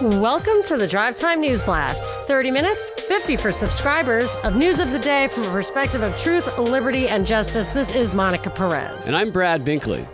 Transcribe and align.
Welcome 0.00 0.62
to 0.66 0.76
the 0.76 0.86
Drive 0.86 1.16
Time 1.16 1.40
News 1.40 1.60
Blast. 1.60 2.04
30 2.28 2.52
minutes, 2.52 2.90
50 3.08 3.36
for 3.36 3.50
subscribers 3.50 4.36
of 4.44 4.54
news 4.54 4.78
of 4.78 4.92
the 4.92 4.98
day 5.00 5.26
from 5.26 5.42
a 5.42 5.50
perspective 5.50 6.04
of 6.04 6.16
truth, 6.16 6.56
liberty, 6.56 7.08
and 7.08 7.26
justice. 7.26 7.70
This 7.70 7.92
is 7.92 8.14
Monica 8.14 8.48
Perez. 8.48 9.08
And 9.08 9.16
I'm 9.16 9.32
Brad 9.32 9.64
Binkley. 9.64 10.06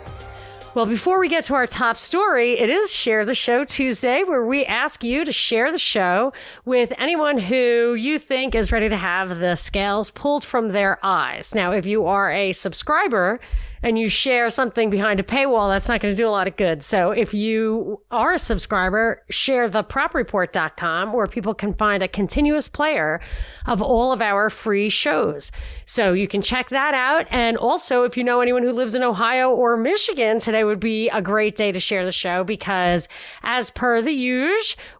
Well, 0.75 0.87
before 0.87 1.21
we 1.21 1.29
get 1.29 1.45
to 1.45 1.55
our 1.55 1.67
top 1.67 1.99
story, 1.99 2.59
it 2.59 2.71
is 2.71 2.93
Share 2.93 3.27
the 3.27 3.35
Show 3.35 3.65
Tuesday, 3.65 4.25
where 4.25 4.47
we 4.47 4.65
ask 4.65 5.05
you 5.05 5.23
to 5.23 5.33
share 5.33 5.71
the 5.71 5.79
show 5.79 6.33
with 6.65 6.91
anyone 6.97 7.37
who 7.37 7.93
you 7.95 8.19
think 8.19 8.55
is 8.55 8.73
ready 8.73 8.89
to 8.89 8.97
have 8.97 9.39
the 9.39 9.55
scales 9.55 10.11
pulled 10.11 10.45
from 10.45 10.73
their 10.73 10.99
eyes. 11.03 11.55
Now, 11.55 11.73
if 11.73 11.85
you 11.85 12.07
are 12.07 12.33
a 12.33 12.55
subscriber, 12.55 13.39
and 13.85 13.99
you 13.99 14.09
share 14.09 14.49
something 14.49 14.89
behind 14.89 15.21
a 15.21 15.23
paywall, 15.23 15.71
that's 15.71 15.89
not 15.89 16.01
going 16.01 16.11
to 16.11 16.17
do 16.17 16.27
a 16.27 16.31
lot 16.31 16.49
of 16.49 16.57
good. 16.57 16.83
So 16.83 17.11
if 17.11 17.35
you 17.35 18.01
are 18.11 18.33
a 18.33 18.39
subscriber, 18.39 19.23
share 19.29 19.69
thepropreport.com 19.69 21.13
where 21.13 21.27
people 21.27 21.53
can 21.53 21.75
find 21.75 22.03
a 22.03 22.09
continuous 22.09 22.67
player 22.67 23.21
of 23.67 23.83
all 23.83 24.11
of 24.11 24.23
our 24.23 24.49
free 24.49 24.89
shows. 24.89 25.53
So 25.85 26.15
you 26.15 26.27
can 26.27 26.41
check 26.41 26.71
that 26.71 26.95
out. 26.95 27.27
And 27.31 27.59
also, 27.59 28.05
if 28.05 28.17
you 28.17 28.25
know 28.25 28.41
anyone 28.41 28.63
who 28.63 28.73
lives 28.73 28.95
in 28.95 29.03
Ohio 29.03 29.51
or 29.51 29.77
Michigan, 29.77 30.39
today 30.39 30.65
would 30.65 30.81
be 30.81 31.11
a 31.11 31.21
great 31.21 31.55
day 31.55 31.71
to 31.71 31.79
share 31.79 32.07
the 32.07 32.13
show 32.13 32.43
because 32.43 33.07
as 33.43 33.71
per 33.71 34.01
the 34.01 34.13
usual, 34.13 34.35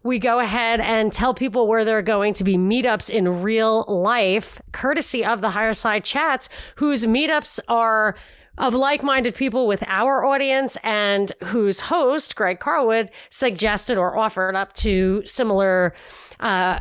we 0.03 0.19
go 0.19 0.39
ahead 0.39 0.79
and 0.79 1.11
tell 1.11 1.33
people 1.33 1.67
where 1.67 1.83
there 1.83 1.97
are 1.97 2.03
going 2.03 2.33
to 2.35 2.43
be 2.43 2.55
meetups 2.55 3.09
in 3.09 3.41
real 3.41 3.83
life, 3.87 4.61
courtesy 4.73 5.25
of 5.25 5.41
the 5.41 5.49
higher 5.49 5.73
side 5.73 6.03
chats, 6.03 6.49
whose 6.75 7.05
meetups 7.05 7.59
are 7.67 8.15
of 8.57 8.73
like-minded 8.73 9.35
people 9.35 9.67
with 9.67 9.83
our 9.87 10.25
audience 10.25 10.77
and 10.83 11.31
whose 11.43 11.79
host, 11.79 12.35
Greg 12.35 12.59
Carlwood, 12.59 13.09
suggested 13.29 13.97
or 13.97 14.17
offered 14.17 14.55
up 14.55 14.73
to 14.73 15.21
similar 15.25 15.93
uh, 16.39 16.79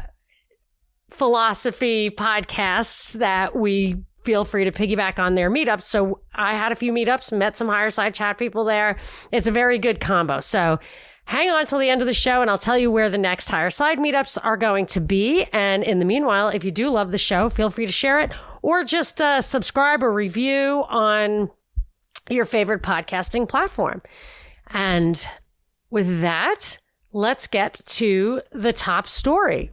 philosophy 1.10 2.10
podcasts 2.10 3.18
that 3.18 3.56
we 3.56 3.96
feel 4.24 4.44
free 4.44 4.64
to 4.64 4.72
piggyback 4.72 5.18
on 5.18 5.34
their 5.34 5.50
meetups. 5.50 5.82
So 5.82 6.20
I 6.34 6.54
had 6.54 6.72
a 6.72 6.76
few 6.76 6.92
meetups, 6.92 7.36
met 7.36 7.56
some 7.56 7.68
higher 7.68 7.90
side 7.90 8.14
chat 8.14 8.38
people 8.38 8.64
there. 8.64 8.96
It's 9.32 9.46
a 9.46 9.52
very 9.52 9.78
good 9.78 10.00
combo. 10.00 10.40
So 10.40 10.78
hang 11.26 11.50
on 11.50 11.66
till 11.66 11.78
the 11.78 11.90
end 11.90 12.00
of 12.02 12.06
the 12.06 12.14
show 12.14 12.40
and 12.40 12.50
I'll 12.50 12.58
tell 12.58 12.78
you 12.78 12.90
where 12.90 13.10
the 13.10 13.18
next 13.18 13.48
higher 13.48 13.70
side 13.70 13.98
meetups 13.98 14.38
are 14.42 14.56
going 14.56 14.86
to 14.86 15.00
be. 15.00 15.44
And 15.52 15.84
in 15.84 15.98
the 15.98 16.04
meanwhile, 16.04 16.48
if 16.48 16.64
you 16.64 16.70
do 16.70 16.88
love 16.88 17.10
the 17.10 17.18
show, 17.18 17.48
feel 17.48 17.70
free 17.70 17.86
to 17.86 17.92
share 17.92 18.18
it 18.20 18.32
or 18.62 18.84
just 18.84 19.20
uh, 19.20 19.40
subscribe 19.42 20.02
or 20.02 20.12
review 20.12 20.84
on 20.88 21.50
your 22.30 22.44
favorite 22.44 22.82
podcasting 22.82 23.48
platform. 23.48 24.02
And 24.68 25.26
with 25.90 26.20
that, 26.20 26.78
let's 27.12 27.46
get 27.46 27.80
to 27.86 28.42
the 28.52 28.72
top 28.72 29.06
story. 29.06 29.70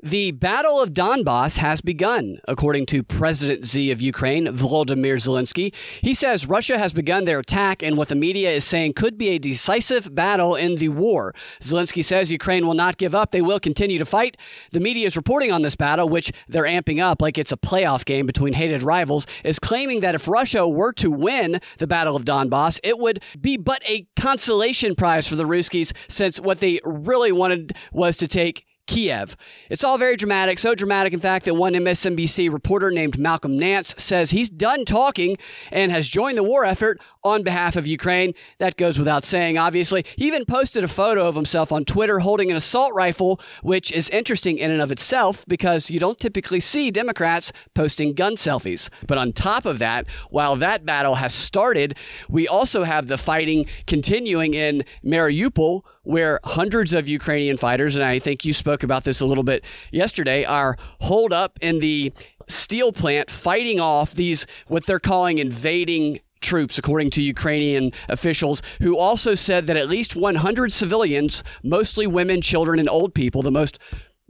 The 0.00 0.30
Battle 0.30 0.80
of 0.80 0.90
Donbass 0.90 1.56
has 1.56 1.80
begun, 1.80 2.38
according 2.46 2.86
to 2.86 3.02
President 3.02 3.66
Z 3.66 3.90
of 3.90 4.00
Ukraine, 4.00 4.46
Volodymyr 4.46 5.16
Zelensky. 5.16 5.74
He 6.00 6.14
says 6.14 6.46
Russia 6.46 6.78
has 6.78 6.92
begun 6.92 7.24
their 7.24 7.40
attack 7.40 7.82
in 7.82 7.96
what 7.96 8.06
the 8.06 8.14
media 8.14 8.50
is 8.50 8.64
saying 8.64 8.92
could 8.92 9.18
be 9.18 9.30
a 9.30 9.38
decisive 9.38 10.14
battle 10.14 10.54
in 10.54 10.76
the 10.76 10.90
war. 10.90 11.34
Zelensky 11.60 12.04
says 12.04 12.30
Ukraine 12.30 12.64
will 12.64 12.74
not 12.74 12.96
give 12.96 13.12
up. 13.12 13.32
They 13.32 13.42
will 13.42 13.58
continue 13.58 13.98
to 13.98 14.04
fight. 14.04 14.36
The 14.70 14.78
media 14.78 15.04
is 15.04 15.16
reporting 15.16 15.50
on 15.50 15.62
this 15.62 15.74
battle, 15.74 16.08
which 16.08 16.30
they're 16.46 16.62
amping 16.62 17.02
up 17.02 17.20
like 17.20 17.36
it's 17.36 17.50
a 17.50 17.56
playoff 17.56 18.04
game 18.04 18.24
between 18.24 18.52
hated 18.52 18.84
rivals, 18.84 19.26
is 19.42 19.58
claiming 19.58 19.98
that 20.00 20.14
if 20.14 20.28
Russia 20.28 20.68
were 20.68 20.92
to 20.92 21.10
win 21.10 21.60
the 21.78 21.88
Battle 21.88 22.14
of 22.14 22.24
Donbass, 22.24 22.78
it 22.84 23.00
would 23.00 23.20
be 23.40 23.56
but 23.56 23.82
a 23.88 24.06
consolation 24.14 24.94
prize 24.94 25.26
for 25.26 25.34
the 25.34 25.42
Ruskies, 25.42 25.92
since 26.06 26.38
what 26.38 26.60
they 26.60 26.78
really 26.84 27.32
wanted 27.32 27.74
was 27.90 28.16
to 28.18 28.28
take 28.28 28.64
Kiev. 28.88 29.36
It's 29.70 29.84
all 29.84 29.98
very 29.98 30.16
dramatic, 30.16 30.58
so 30.58 30.74
dramatic, 30.74 31.12
in 31.12 31.20
fact, 31.20 31.44
that 31.44 31.54
one 31.54 31.74
MSNBC 31.74 32.50
reporter 32.52 32.90
named 32.90 33.18
Malcolm 33.18 33.56
Nance 33.56 33.94
says 33.98 34.30
he's 34.30 34.50
done 34.50 34.84
talking 34.84 35.38
and 35.70 35.92
has 35.92 36.08
joined 36.08 36.38
the 36.38 36.42
war 36.42 36.64
effort 36.64 36.98
on 37.24 37.42
behalf 37.42 37.76
of 37.76 37.86
Ukraine. 37.86 38.34
That 38.58 38.76
goes 38.76 38.98
without 38.98 39.24
saying, 39.24 39.58
obviously. 39.58 40.04
He 40.16 40.26
even 40.26 40.44
posted 40.44 40.84
a 40.84 40.88
photo 40.88 41.26
of 41.26 41.34
himself 41.34 41.72
on 41.72 41.84
Twitter 41.84 42.20
holding 42.20 42.50
an 42.50 42.56
assault 42.56 42.94
rifle, 42.94 43.40
which 43.62 43.92
is 43.92 44.08
interesting 44.10 44.58
in 44.58 44.70
and 44.70 44.80
of 44.80 44.92
itself 44.92 45.44
because 45.46 45.90
you 45.90 45.98
don't 45.98 46.18
typically 46.18 46.60
see 46.60 46.90
Democrats 46.90 47.52
posting 47.74 48.14
gun 48.14 48.36
selfies. 48.36 48.88
But 49.06 49.18
on 49.18 49.32
top 49.32 49.64
of 49.64 49.78
that, 49.78 50.06
while 50.30 50.56
that 50.56 50.84
battle 50.84 51.16
has 51.16 51.34
started, 51.34 51.96
we 52.28 52.46
also 52.46 52.84
have 52.84 53.08
the 53.08 53.18
fighting 53.18 53.66
continuing 53.86 54.54
in 54.54 54.84
Mariupol 55.04 55.82
where 56.08 56.40
hundreds 56.44 56.94
of 56.94 57.06
Ukrainian 57.06 57.58
fighters, 57.58 57.94
and 57.94 58.02
I 58.02 58.18
think 58.18 58.42
you 58.42 58.54
spoke 58.54 58.82
about 58.82 59.04
this 59.04 59.20
a 59.20 59.26
little 59.26 59.44
bit 59.44 59.62
yesterday, 59.92 60.42
are 60.42 60.78
holed 61.00 61.34
up 61.34 61.58
in 61.60 61.80
the 61.80 62.14
steel 62.48 62.92
plant 62.92 63.30
fighting 63.30 63.78
off 63.78 64.14
these, 64.14 64.46
what 64.68 64.86
they're 64.86 64.98
calling 64.98 65.36
invading 65.36 66.20
troops, 66.40 66.78
according 66.78 67.10
to 67.10 67.22
Ukrainian 67.22 67.92
officials, 68.08 68.62
who 68.80 68.96
also 68.96 69.34
said 69.34 69.66
that 69.66 69.76
at 69.76 69.88
least 69.88 70.16
100 70.16 70.72
civilians, 70.72 71.42
mostly 71.62 72.06
women, 72.06 72.40
children, 72.40 72.78
and 72.78 72.88
old 72.88 73.14
people, 73.14 73.42
the 73.42 73.50
most 73.50 73.78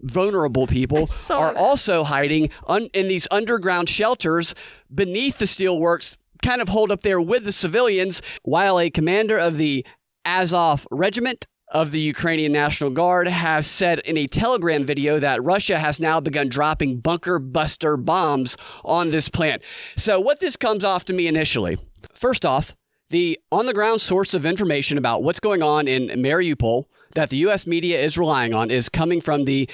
vulnerable 0.00 0.66
people, 0.66 1.08
are 1.30 1.52
that. 1.52 1.56
also 1.56 2.04
hiding 2.04 2.50
un- 2.66 2.90
in 2.94 3.08
these 3.08 3.26
underground 3.30 3.88
shelters 3.88 4.54
beneath 4.94 5.38
the 5.38 5.44
steelworks, 5.44 6.16
kind 6.42 6.62
of 6.62 6.68
hold 6.68 6.90
up 6.90 7.02
there 7.02 7.20
with 7.20 7.44
the 7.44 7.52
civilians, 7.52 8.22
while 8.42 8.78
a 8.78 8.90
commander 8.90 9.36
of 9.36 9.58
the 9.58 9.84
Azov 10.24 10.86
regiment 10.90 11.46
of 11.70 11.92
the 11.92 12.00
Ukrainian 12.00 12.52
National 12.52 12.90
Guard 12.90 13.28
has 13.28 13.66
said 13.66 13.98
in 14.00 14.16
a 14.16 14.26
Telegram 14.26 14.84
video 14.84 15.18
that 15.18 15.42
Russia 15.42 15.78
has 15.78 16.00
now 16.00 16.20
begun 16.20 16.48
dropping 16.48 17.00
bunker 17.00 17.38
buster 17.38 17.96
bombs 17.96 18.56
on 18.84 19.10
this 19.10 19.28
plant. 19.28 19.62
So, 19.96 20.18
what 20.20 20.40
this 20.40 20.56
comes 20.56 20.82
off 20.82 21.04
to 21.06 21.12
me 21.12 21.26
initially, 21.26 21.78
first 22.18 22.44
off, 22.44 22.74
the 23.10 23.38
on 23.50 23.66
the 23.66 23.72
ground 23.72 24.00
source 24.00 24.34
of 24.34 24.44
information 24.44 24.98
about 24.98 25.22
what's 25.22 25.40
going 25.40 25.62
on 25.62 25.88
in 25.88 26.08
Mariupol 26.08 26.84
that 27.14 27.30
the 27.30 27.38
U.S. 27.38 27.66
media 27.66 27.98
is 27.98 28.18
relying 28.18 28.52
on 28.52 28.70
is 28.70 28.88
coming 28.88 29.20
from 29.20 29.44
the 29.44 29.68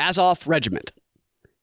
Azov 0.00 0.46
Regiment. 0.46 0.92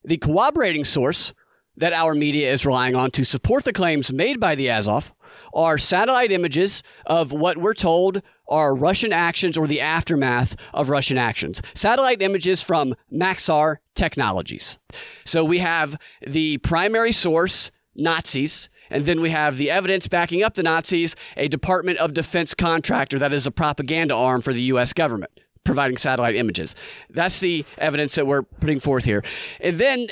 The 0.03 0.17
corroborating 0.17 0.85
source 0.85 1.33
that 1.77 1.93
our 1.93 2.13
media 2.13 2.51
is 2.51 2.65
relying 2.65 2.95
on 2.95 3.11
to 3.11 3.23
support 3.23 3.63
the 3.63 3.73
claims 3.73 4.13
made 4.13 4.39
by 4.39 4.55
the 4.55 4.69
Azov 4.69 5.13
are 5.53 5.77
satellite 5.77 6.31
images 6.31 6.83
of 7.05 7.31
what 7.31 7.57
we're 7.57 7.73
told 7.73 8.21
are 8.47 8.75
Russian 8.75 9.11
actions 9.11 9.57
or 9.57 9.67
the 9.67 9.81
aftermath 9.81 10.55
of 10.73 10.89
Russian 10.89 11.17
actions. 11.17 11.61
Satellite 11.73 12.21
images 12.21 12.61
from 12.61 12.93
Maxar 13.11 13.77
Technologies. 13.95 14.77
So 15.25 15.43
we 15.43 15.57
have 15.59 15.97
the 16.25 16.59
primary 16.59 17.11
source, 17.11 17.71
Nazis, 17.97 18.69
and 18.95 19.05
then 19.05 19.19
we 19.19 19.29
have 19.29 19.57
the 19.57 19.69
evidence 19.69 20.07
backing 20.07 20.41
up 20.41 20.53
the 20.53 20.63
Nazis, 20.63 21.17
a 21.35 21.49
Department 21.49 21.97
of 21.97 22.13
Defense 22.13 22.53
contractor 22.53 23.19
that 23.19 23.33
is 23.33 23.45
a 23.45 23.51
propaganda 23.51 24.15
arm 24.15 24.41
for 24.41 24.53
the 24.53 24.61
U.S. 24.63 24.93
government, 24.93 25.37
providing 25.65 25.97
satellite 25.97 26.35
images. 26.35 26.75
That's 27.09 27.41
the 27.41 27.65
evidence 27.77 28.15
that 28.15 28.25
we're 28.25 28.43
putting 28.43 28.79
forth 28.79 29.03
here. 29.03 29.21
And 29.59 29.77
then 29.77 30.07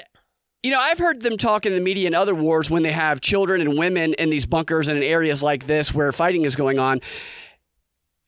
you 0.64 0.72
know, 0.72 0.80
I've 0.80 0.98
heard 0.98 1.22
them 1.22 1.38
talk 1.38 1.66
in 1.66 1.74
the 1.74 1.80
media 1.80 2.08
in 2.08 2.16
other 2.16 2.36
wars 2.36 2.70
when 2.70 2.84
they 2.84 2.92
have 2.92 3.20
children 3.20 3.62
and 3.62 3.78
women 3.78 4.14
in 4.16 4.30
these 4.30 4.46
bunkers 4.46 4.88
and 4.90 4.98
in 4.98 5.04
areas 5.04 5.44
like 5.44 5.68
this 5.68 5.94
where 5.94 6.12
fighting 6.12 6.46
is 6.46 6.56
going 6.56 6.80
on 6.80 7.02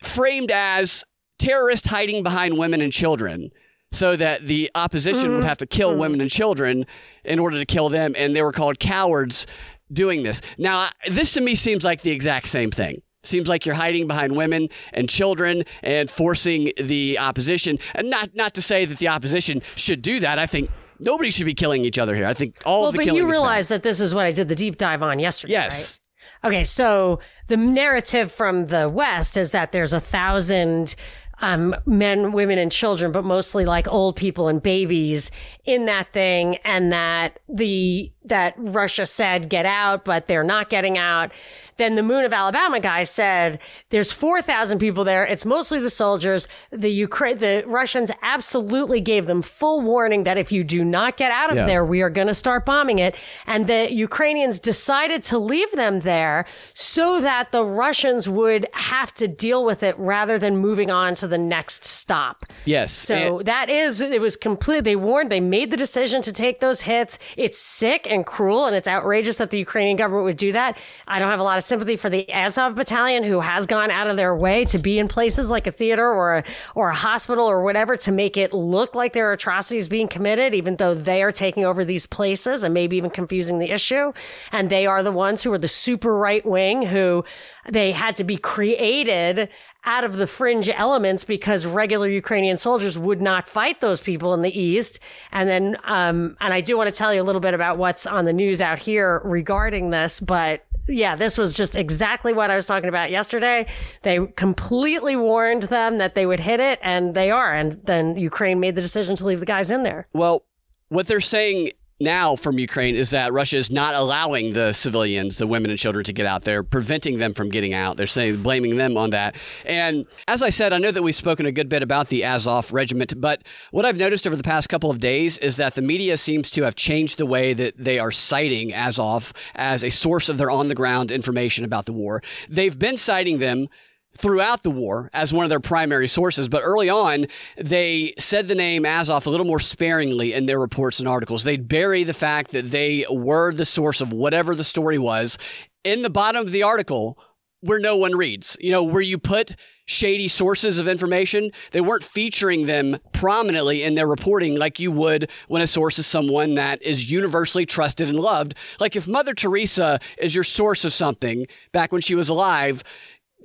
framed 0.03 0.51
as 0.51 1.05
terrorists 1.39 1.87
hiding 1.87 2.23
behind 2.23 2.57
women 2.57 2.81
and 2.81 2.91
children 2.91 3.51
so 3.93 4.17
that 4.17 4.45
the 4.45 4.69
opposition 4.75 5.27
mm-hmm. 5.27 5.35
would 5.35 5.45
have 5.45 5.57
to 5.59 5.65
kill 5.65 5.91
mm-hmm. 5.91 6.01
women 6.01 6.21
and 6.21 6.29
children 6.29 6.85
in 7.23 7.39
order 7.39 7.57
to 7.57 7.65
kill 7.65 7.87
them 7.87 8.13
and 8.17 8.35
they 8.35 8.41
were 8.41 8.51
called 8.51 8.79
cowards 8.79 9.47
doing 9.91 10.23
this. 10.23 10.41
Now 10.57 10.89
this 11.07 11.33
to 11.33 11.41
me 11.41 11.55
seems 11.55 11.83
like 11.83 12.01
the 12.01 12.11
exact 12.11 12.47
same 12.47 12.71
thing. 12.71 13.01
Seems 13.23 13.49
like 13.49 13.65
you're 13.65 13.75
hiding 13.75 14.07
behind 14.07 14.35
women 14.35 14.69
and 14.93 15.09
children 15.09 15.63
and 15.81 16.09
forcing 16.09 16.71
the 16.77 17.17
opposition. 17.17 17.79
And 17.95 18.09
not 18.09 18.35
not 18.35 18.53
to 18.55 18.61
say 18.61 18.85
that 18.85 18.99
the 18.99 19.07
opposition 19.07 19.61
should 19.75 20.01
do 20.01 20.19
that. 20.19 20.37
I 20.37 20.45
think 20.45 20.69
nobody 20.99 21.31
should 21.31 21.45
be 21.45 21.55
killing 21.55 21.83
each 21.83 21.97
other 21.97 22.15
here. 22.15 22.27
I 22.27 22.33
think 22.33 22.57
all 22.65 22.81
well, 22.81 22.89
of 22.89 22.93
the 22.95 23.05
but 23.05 23.13
you 23.13 23.27
realize 23.29 23.67
that 23.69 23.83
this 23.83 23.99
is 23.99 24.13
what 24.13 24.25
i 24.25 24.31
did 24.31 24.47
the 24.47 24.55
deep 24.55 24.77
dive 24.77 25.01
on 25.01 25.19
yesterday 25.19 25.53
yes. 25.53 25.99
Right? 26.43 26.51
okay 26.51 26.63
so 26.63 27.19
the 27.47 27.57
narrative 27.57 28.31
from 28.31 28.65
the 28.65 28.89
West 28.89 29.37
is 29.37 29.51
that 29.51 29.71
there's 29.71 29.93
a 29.93 29.99
thousand 29.99 30.95
um, 31.41 31.75
men, 31.85 32.31
women, 32.31 32.57
and 32.57 32.71
children, 32.71 33.11
but 33.11 33.23
mostly 33.23 33.65
like 33.65 33.87
old 33.87 34.15
people 34.15 34.47
and 34.47 34.61
babies 34.61 35.31
in 35.65 35.85
that 35.85 36.13
thing, 36.13 36.57
and 36.57 36.91
that 36.91 37.39
the 37.49 38.11
that 38.25 38.53
Russia 38.57 39.05
said 39.05 39.49
get 39.49 39.65
out, 39.65 40.05
but 40.05 40.27
they're 40.27 40.43
not 40.43 40.69
getting 40.69 40.97
out. 40.97 41.31
Then 41.77 41.95
the 41.95 42.03
Moon 42.03 42.25
of 42.25 42.33
Alabama 42.33 42.79
guy 42.79 43.03
said 43.03 43.59
there's 43.89 44.11
4,000 44.11 44.79
people 44.79 45.03
there. 45.03 45.25
It's 45.25 45.45
mostly 45.45 45.79
the 45.79 45.89
soldiers. 45.89 46.47
The 46.71 46.89
Ukraine, 46.89 47.37
the 47.37 47.63
Russians 47.67 48.11
absolutely 48.21 49.01
gave 49.01 49.25
them 49.25 49.41
full 49.41 49.81
warning 49.81 50.23
that 50.23 50.37
if 50.37 50.51
you 50.51 50.63
do 50.63 50.85
not 50.85 51.17
get 51.17 51.31
out 51.31 51.49
of 51.49 51.57
yeah. 51.57 51.65
there, 51.65 51.83
we 51.83 52.01
are 52.01 52.09
going 52.09 52.27
to 52.27 52.33
start 52.33 52.65
bombing 52.65 52.99
it. 52.99 53.15
And 53.45 53.67
the 53.67 53.91
Ukrainians 53.91 54.59
decided 54.59 55.23
to 55.23 55.37
leave 55.37 55.71
them 55.73 55.99
there 56.01 56.45
so 56.73 57.19
that 57.21 57.51
the 57.51 57.65
Russians 57.65 58.29
would 58.29 58.67
have 58.73 59.13
to 59.15 59.27
deal 59.27 59.65
with 59.65 59.83
it 59.83 59.97
rather 59.97 60.39
than 60.39 60.57
moving 60.57 60.89
on 60.91 61.15
to 61.15 61.27
the 61.27 61.37
next 61.37 61.83
stop. 61.83 62.45
Yes. 62.63 62.93
So 62.93 63.39
and- 63.39 63.47
that 63.47 63.69
is, 63.69 63.99
it 64.01 64.21
was 64.21 64.37
complete. 64.37 64.83
They 64.83 64.95
warned, 64.95 65.31
they 65.31 65.39
made 65.39 65.71
the 65.71 65.77
decision 65.77 66.21
to 66.21 66.31
take 66.31 66.59
those 66.59 66.81
hits. 66.81 67.19
It's 67.35 67.57
sick 67.57 68.07
and 68.09 68.25
cruel, 68.25 68.65
and 68.65 68.75
it's 68.75 68.87
outrageous 68.87 69.37
that 69.37 69.49
the 69.49 69.57
Ukrainian 69.57 69.97
government 69.97 70.25
would 70.25 70.37
do 70.37 70.53
that. 70.53 70.77
I 71.07 71.19
don't 71.19 71.29
have 71.29 71.39
a 71.39 71.43
lot 71.43 71.57
of 71.57 71.64
sympathy 71.65 71.95
for 71.95 72.09
the 72.09 72.31
Azov 72.31 72.75
battalion 72.75 73.23
who 73.23 73.39
has 73.39 73.65
gone 73.65 73.91
out 73.91 74.07
of 74.07 74.17
their 74.17 74.35
way 74.35 74.65
to 74.65 74.77
be 74.77 74.99
in 74.99 75.07
places 75.07 75.49
like 75.49 75.67
a 75.67 75.71
theater 75.71 76.07
or 76.07 76.37
a, 76.37 76.43
or 76.75 76.89
a 76.89 76.95
hospital 76.95 77.45
or 77.45 77.63
whatever 77.63 77.97
to 77.97 78.11
make 78.11 78.37
it 78.37 78.53
look 78.53 78.95
like 78.95 79.13
there 79.13 79.29
are 79.29 79.33
atrocities 79.33 79.87
being 79.87 80.07
committed, 80.07 80.53
even 80.53 80.75
though 80.77 80.93
they 80.93 81.23
are 81.23 81.31
taking 81.31 81.65
over 81.65 81.83
these 81.83 82.05
places 82.05 82.63
and 82.63 82.73
maybe 82.73 82.97
even 82.97 83.09
confusing 83.09 83.59
the 83.59 83.71
issue. 83.71 84.13
And 84.51 84.69
they 84.69 84.85
are 84.85 85.03
the 85.03 85.11
ones 85.11 85.43
who 85.43 85.51
are 85.53 85.57
the 85.57 85.67
super 85.67 86.15
right 86.17 86.45
wing 86.45 86.83
who 86.83 87.25
they 87.69 87.91
had 87.91 88.15
to 88.15 88.23
be 88.23 88.37
created 88.37 89.49
out 89.85 90.03
of 90.03 90.17
the 90.17 90.27
fringe 90.27 90.69
elements 90.69 91.23
because 91.23 91.65
regular 91.65 92.07
Ukrainian 92.07 92.57
soldiers 92.57 92.97
would 92.97 93.21
not 93.21 93.47
fight 93.47 93.81
those 93.81 94.01
people 94.01 94.33
in 94.33 94.41
the 94.41 94.59
east. 94.59 94.99
And 95.31 95.47
then, 95.47 95.77
um, 95.83 96.35
and 96.41 96.53
I 96.53 96.61
do 96.61 96.75
want 96.77 96.91
to 96.91 96.97
tell 96.97 97.13
you 97.13 97.21
a 97.21 97.23
little 97.23 97.41
bit 97.41 97.53
about 97.53 97.77
what's 97.77 98.07
on 98.07 98.25
the 98.25 98.33
news 98.33 98.61
out 98.61 98.79
here 98.79 99.21
regarding 99.23 99.91
this, 99.91 100.19
but 100.19 100.64
yeah, 100.87 101.15
this 101.15 101.37
was 101.37 101.53
just 101.53 101.75
exactly 101.75 102.33
what 102.33 102.51
I 102.51 102.55
was 102.55 102.65
talking 102.65 102.89
about 102.89 103.11
yesterday. 103.11 103.65
They 104.03 104.19
completely 104.35 105.15
warned 105.15 105.63
them 105.63 105.97
that 105.97 106.15
they 106.15 106.25
would 106.25 106.39
hit 106.39 106.59
it, 106.59 106.79
and 106.81 107.15
they 107.15 107.31
are. 107.31 107.53
And 107.53 107.73
then 107.85 108.17
Ukraine 108.17 108.59
made 108.59 108.75
the 108.75 108.81
decision 108.81 109.15
to 109.17 109.25
leave 109.25 109.39
the 109.39 109.45
guys 109.45 109.71
in 109.71 109.83
there. 109.83 110.07
Well, 110.13 110.43
what 110.89 111.07
they're 111.07 111.21
saying 111.21 111.71
now 111.99 112.35
from 112.35 112.59
Ukraine 112.59 112.95
is 112.95 113.11
that 113.11 113.31
Russia 113.31 113.57
is 113.57 113.71
not 113.71 113.93
allowing 113.93 114.53
the 114.53 114.73
civilians, 114.73 115.37
the 115.37 115.47
women 115.47 115.71
and 115.71 115.79
children, 115.79 116.03
to 116.03 116.13
get 116.13 116.25
out 116.25 116.43
there, 116.43 116.61
preventing 116.61 117.19
them 117.19 117.33
from 117.33 117.49
getting 117.49 117.73
out. 117.73 117.95
They're 117.95 118.05
saying 118.05 118.43
blaming 118.43 118.75
them 118.75 118.97
on 118.97 119.11
that. 119.11 119.35
And 119.65 120.05
as 120.27 120.43
I 120.43 120.49
said, 120.49 120.73
I 120.73 120.77
know 120.77 120.91
that 120.91 121.03
we've 121.03 121.15
spoken 121.15 121.45
a 121.45 121.51
good 121.51 121.69
bit 121.69 121.81
about 121.81 122.09
the 122.09 122.25
Azov 122.25 122.73
regiment, 122.73 123.19
but 123.21 123.43
what 123.71 123.85
I've 123.85 123.97
noticed 123.97 124.27
over 124.27 124.35
the 124.35 124.43
past 124.43 124.67
couple 124.67 124.91
of 124.91 124.99
days 124.99 125.37
is 125.37 125.55
that 125.55 125.75
the 125.75 125.81
media 125.81 126.17
seems 126.17 126.51
to 126.51 126.63
have 126.63 126.75
changed 126.75 127.17
the 127.17 127.25
way 127.25 127.53
that 127.53 127.75
they 127.77 127.97
are 127.97 128.11
citing 128.11 128.73
Azov 128.73 129.31
as 129.55 129.83
a 129.83 129.89
source 129.89 130.27
of 130.27 130.37
their 130.37 130.51
on 130.51 130.67
the 130.67 130.75
ground 130.75 131.11
information 131.11 131.63
about 131.63 131.85
the 131.85 131.93
war. 131.93 132.21
They've 132.49 132.77
been 132.77 132.97
citing 132.97 133.39
them 133.39 133.69
throughout 134.17 134.63
the 134.63 134.71
war 134.71 135.09
as 135.13 135.33
one 135.33 135.43
of 135.43 135.49
their 135.49 135.59
primary 135.59 136.07
sources. 136.07 136.49
But 136.49 136.63
early 136.63 136.89
on, 136.89 137.27
they 137.57 138.13
said 138.17 138.47
the 138.47 138.55
name 138.55 138.85
Azov 138.85 139.25
a 139.25 139.29
little 139.29 139.45
more 139.45 139.59
sparingly 139.59 140.33
in 140.33 140.45
their 140.45 140.59
reports 140.59 140.99
and 140.99 141.07
articles. 141.07 141.43
They'd 141.43 141.67
bury 141.67 142.03
the 142.03 142.13
fact 142.13 142.51
that 142.51 142.71
they 142.71 143.05
were 143.09 143.53
the 143.53 143.65
source 143.65 144.01
of 144.01 144.13
whatever 144.13 144.55
the 144.55 144.63
story 144.63 144.97
was 144.97 145.37
in 145.83 146.01
the 146.01 146.09
bottom 146.09 146.45
of 146.45 146.51
the 146.51 146.63
article 146.63 147.17
where 147.61 147.79
no 147.79 147.95
one 147.95 148.15
reads. 148.15 148.57
You 148.59 148.71
know, 148.71 148.83
where 148.83 149.01
you 149.01 149.17
put 149.17 149.55
shady 149.85 150.27
sources 150.27 150.77
of 150.77 150.87
information, 150.87 151.51
they 151.71 151.81
weren't 151.81 152.03
featuring 152.03 152.65
them 152.65 152.97
prominently 153.11 153.83
in 153.83 153.95
their 153.95 154.07
reporting 154.07 154.55
like 154.55 154.79
you 154.79 154.91
would 154.91 155.29
when 155.47 155.61
a 155.61 155.67
source 155.67 155.99
is 155.99 156.07
someone 156.07 156.55
that 156.55 156.81
is 156.81 157.09
universally 157.09 157.65
trusted 157.65 158.07
and 158.07 158.19
loved. 158.19 158.55
Like 158.79 158.95
if 158.95 159.07
Mother 159.07 159.33
Teresa 159.33 159.99
is 160.17 160.33
your 160.33 160.43
source 160.43 160.85
of 160.85 160.93
something 160.93 161.47
back 161.71 161.91
when 161.91 162.01
she 162.01 162.15
was 162.15 162.29
alive, 162.29 162.83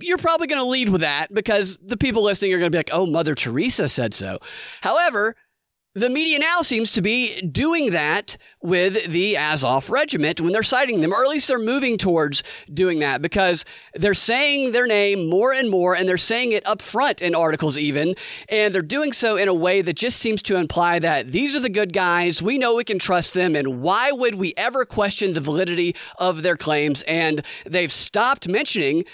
you're 0.03 0.19
probably 0.19 0.47
going 0.47 0.61
to 0.61 0.69
lead 0.69 0.89
with 0.89 1.01
that 1.03 1.33
because 1.33 1.79
the 1.83 1.97
people 1.97 2.23
listening 2.23 2.53
are 2.53 2.59
going 2.59 2.71
to 2.71 2.75
be 2.75 2.79
like, 2.79 2.91
oh, 2.93 3.07
Mother 3.07 3.35
Teresa 3.35 3.89
said 3.89 4.15
so. 4.15 4.39
However, 4.83 5.37
the 5.95 6.09
media 6.09 6.39
now 6.39 6.61
seems 6.63 6.93
to 6.93 7.03
be 7.03 7.41
doing 7.43 7.91
that 7.91 8.37
with 8.63 9.11
the 9.11 9.37
Azov 9.37 9.91
regiment 9.91 10.41
when 10.41 10.53
they're 10.53 10.63
citing 10.63 11.01
them, 11.01 11.13
or 11.13 11.25
at 11.25 11.29
least 11.29 11.49
they're 11.49 11.59
moving 11.59 11.99
towards 11.99 12.45
doing 12.73 13.01
that 13.01 13.21
because 13.21 13.65
they're 13.95 14.15
saying 14.15 14.71
their 14.71 14.87
name 14.87 15.29
more 15.29 15.53
and 15.53 15.69
more, 15.69 15.97
and 15.97 16.09
they're 16.09 16.17
saying 16.17 16.53
it 16.53 16.65
up 16.65 16.81
front 16.81 17.21
in 17.21 17.35
articles, 17.35 17.77
even. 17.77 18.15
And 18.49 18.73
they're 18.73 18.83
doing 18.83 19.13
so 19.13 19.37
in 19.37 19.49
a 19.49 19.55
way 19.55 19.83
that 19.83 19.97
just 19.97 20.19
seems 20.19 20.43
to 20.45 20.57
imply 20.57 21.01
that 21.01 21.33
these 21.33 21.57
are 21.57 21.61
the 21.61 21.69
good 21.69 21.93
guys, 21.93 22.41
we 22.41 22.57
know 22.57 22.77
we 22.77 22.85
can 22.85 23.01
trust 23.01 23.35
them, 23.35 23.57
and 23.57 23.83
why 23.83 24.13
would 24.13 24.37
we 24.37 24.55
ever 24.57 24.85
question 24.85 25.33
the 25.33 25.41
validity 25.41 25.97
of 26.19 26.45
their 26.45 26.57
claims? 26.57 27.03
And 27.03 27.45
they've 27.67 27.91
stopped 27.91 28.47
mentioning 28.47 29.05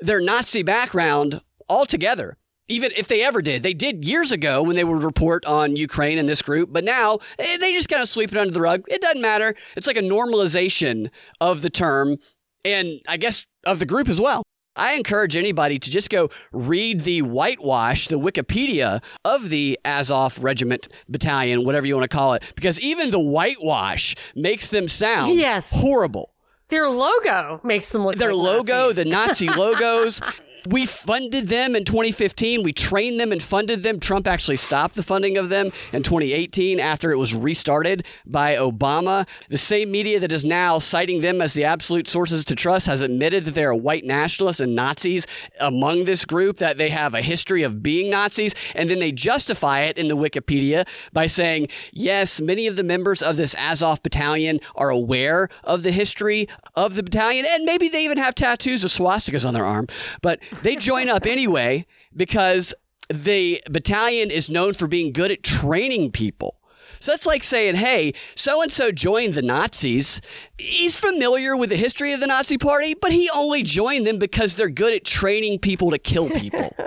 their 0.00 0.20
Nazi 0.20 0.62
background 0.62 1.40
altogether. 1.68 2.36
Even 2.68 2.90
if 2.96 3.06
they 3.06 3.22
ever 3.22 3.40
did, 3.42 3.62
they 3.62 3.74
did 3.74 4.04
years 4.06 4.32
ago 4.32 4.60
when 4.62 4.74
they 4.74 4.82
would 4.82 5.04
report 5.04 5.44
on 5.44 5.76
Ukraine 5.76 6.18
and 6.18 6.28
this 6.28 6.42
group, 6.42 6.72
but 6.72 6.82
now 6.82 7.18
eh, 7.38 7.58
they 7.58 7.72
just 7.72 7.88
kind 7.88 8.02
of 8.02 8.08
sweep 8.08 8.32
it 8.32 8.38
under 8.38 8.52
the 8.52 8.60
rug. 8.60 8.82
It 8.88 9.00
doesn't 9.00 9.20
matter. 9.20 9.54
It's 9.76 9.86
like 9.86 9.96
a 9.96 10.00
normalization 10.02 11.10
of 11.40 11.62
the 11.62 11.70
term 11.70 12.16
and 12.64 13.00
I 13.06 13.18
guess 13.18 13.46
of 13.64 13.78
the 13.78 13.86
group 13.86 14.08
as 14.08 14.20
well. 14.20 14.42
I 14.74 14.94
encourage 14.94 15.36
anybody 15.36 15.78
to 15.78 15.90
just 15.90 16.10
go 16.10 16.28
read 16.52 17.00
the 17.02 17.22
whitewash, 17.22 18.08
the 18.08 18.18
Wikipedia 18.18 19.00
of 19.24 19.48
the 19.48 19.78
Azov 19.86 20.38
Regiment 20.42 20.88
Battalion, 21.08 21.64
whatever 21.64 21.86
you 21.86 21.94
want 21.94 22.10
to 22.10 22.14
call 22.14 22.34
it, 22.34 22.42
because 22.56 22.78
even 22.80 23.10
the 23.10 23.18
whitewash 23.20 24.14
makes 24.34 24.68
them 24.68 24.86
sound 24.88 25.38
Yes. 25.38 25.72
horrible. 25.72 26.34
Their 26.68 26.88
logo 26.88 27.60
makes 27.62 27.90
them 27.90 28.04
look 28.04 28.16
Their 28.16 28.34
like 28.34 28.44
logo, 28.66 28.88
Nazis. 28.88 28.96
the 28.96 29.04
Nazi 29.04 29.48
logos. 29.48 30.20
We 30.66 30.86
funded 30.86 31.48
them 31.48 31.76
in 31.76 31.84
2015. 31.84 32.62
We 32.62 32.72
trained 32.72 33.20
them 33.20 33.32
and 33.32 33.42
funded 33.42 33.82
them. 33.82 34.00
Trump 34.00 34.26
actually 34.26 34.56
stopped 34.56 34.94
the 34.94 35.02
funding 35.02 35.36
of 35.36 35.48
them 35.48 35.72
in 35.92 36.02
2018 36.02 36.80
after 36.80 37.12
it 37.12 37.16
was 37.16 37.34
restarted 37.34 38.04
by 38.24 38.54
Obama. 38.56 39.26
The 39.48 39.56
same 39.56 39.90
media 39.90 40.20
that 40.20 40.32
is 40.32 40.44
now 40.44 40.78
citing 40.78 41.20
them 41.20 41.40
as 41.40 41.54
the 41.54 41.64
absolute 41.64 42.08
sources 42.08 42.44
to 42.46 42.54
trust 42.54 42.86
has 42.86 43.00
admitted 43.00 43.44
that 43.44 43.54
they 43.54 43.64
are 43.64 43.74
white 43.74 44.04
nationalists 44.04 44.60
and 44.60 44.74
Nazis 44.74 45.26
among 45.60 46.04
this 46.04 46.24
group, 46.24 46.58
that 46.58 46.78
they 46.78 46.88
have 46.90 47.14
a 47.14 47.22
history 47.22 47.62
of 47.62 47.82
being 47.82 48.10
Nazis. 48.10 48.54
And 48.74 48.90
then 48.90 48.98
they 48.98 49.12
justify 49.12 49.82
it 49.82 49.98
in 49.98 50.08
the 50.08 50.16
Wikipedia 50.16 50.86
by 51.12 51.26
saying, 51.26 51.68
yes, 51.92 52.40
many 52.40 52.66
of 52.66 52.76
the 52.76 52.84
members 52.84 53.22
of 53.22 53.36
this 53.36 53.54
Azov 53.56 54.02
battalion 54.02 54.60
are 54.74 54.90
aware 54.90 55.48
of 55.64 55.82
the 55.82 55.92
history 55.92 56.48
of 56.74 56.94
the 56.94 57.02
battalion. 57.02 57.46
And 57.48 57.64
maybe 57.64 57.88
they 57.88 58.04
even 58.04 58.18
have 58.18 58.34
tattoos 58.34 58.84
of 58.84 58.90
swastikas 58.90 59.46
on 59.46 59.54
their 59.54 59.64
arm. 59.64 59.86
But 60.22 60.40
they 60.62 60.76
join 60.76 61.08
up 61.08 61.26
anyway 61.26 61.86
because 62.14 62.74
the 63.08 63.62
battalion 63.70 64.30
is 64.30 64.50
known 64.50 64.72
for 64.72 64.86
being 64.86 65.12
good 65.12 65.30
at 65.30 65.42
training 65.42 66.10
people. 66.12 66.56
So 66.98 67.12
that's 67.12 67.26
like 67.26 67.44
saying, 67.44 67.76
hey, 67.76 68.14
so 68.34 68.62
and 68.62 68.72
so 68.72 68.90
joined 68.90 69.34
the 69.34 69.42
Nazis. 69.42 70.20
He's 70.58 70.96
familiar 70.96 71.56
with 71.56 71.70
the 71.70 71.76
history 71.76 72.12
of 72.12 72.20
the 72.20 72.26
Nazi 72.26 72.56
Party, 72.56 72.94
but 72.94 73.12
he 73.12 73.28
only 73.34 73.62
joined 73.62 74.06
them 74.06 74.18
because 74.18 74.54
they're 74.54 74.70
good 74.70 74.94
at 74.94 75.04
training 75.04 75.58
people 75.58 75.90
to 75.90 75.98
kill 75.98 76.30
people. 76.30 76.74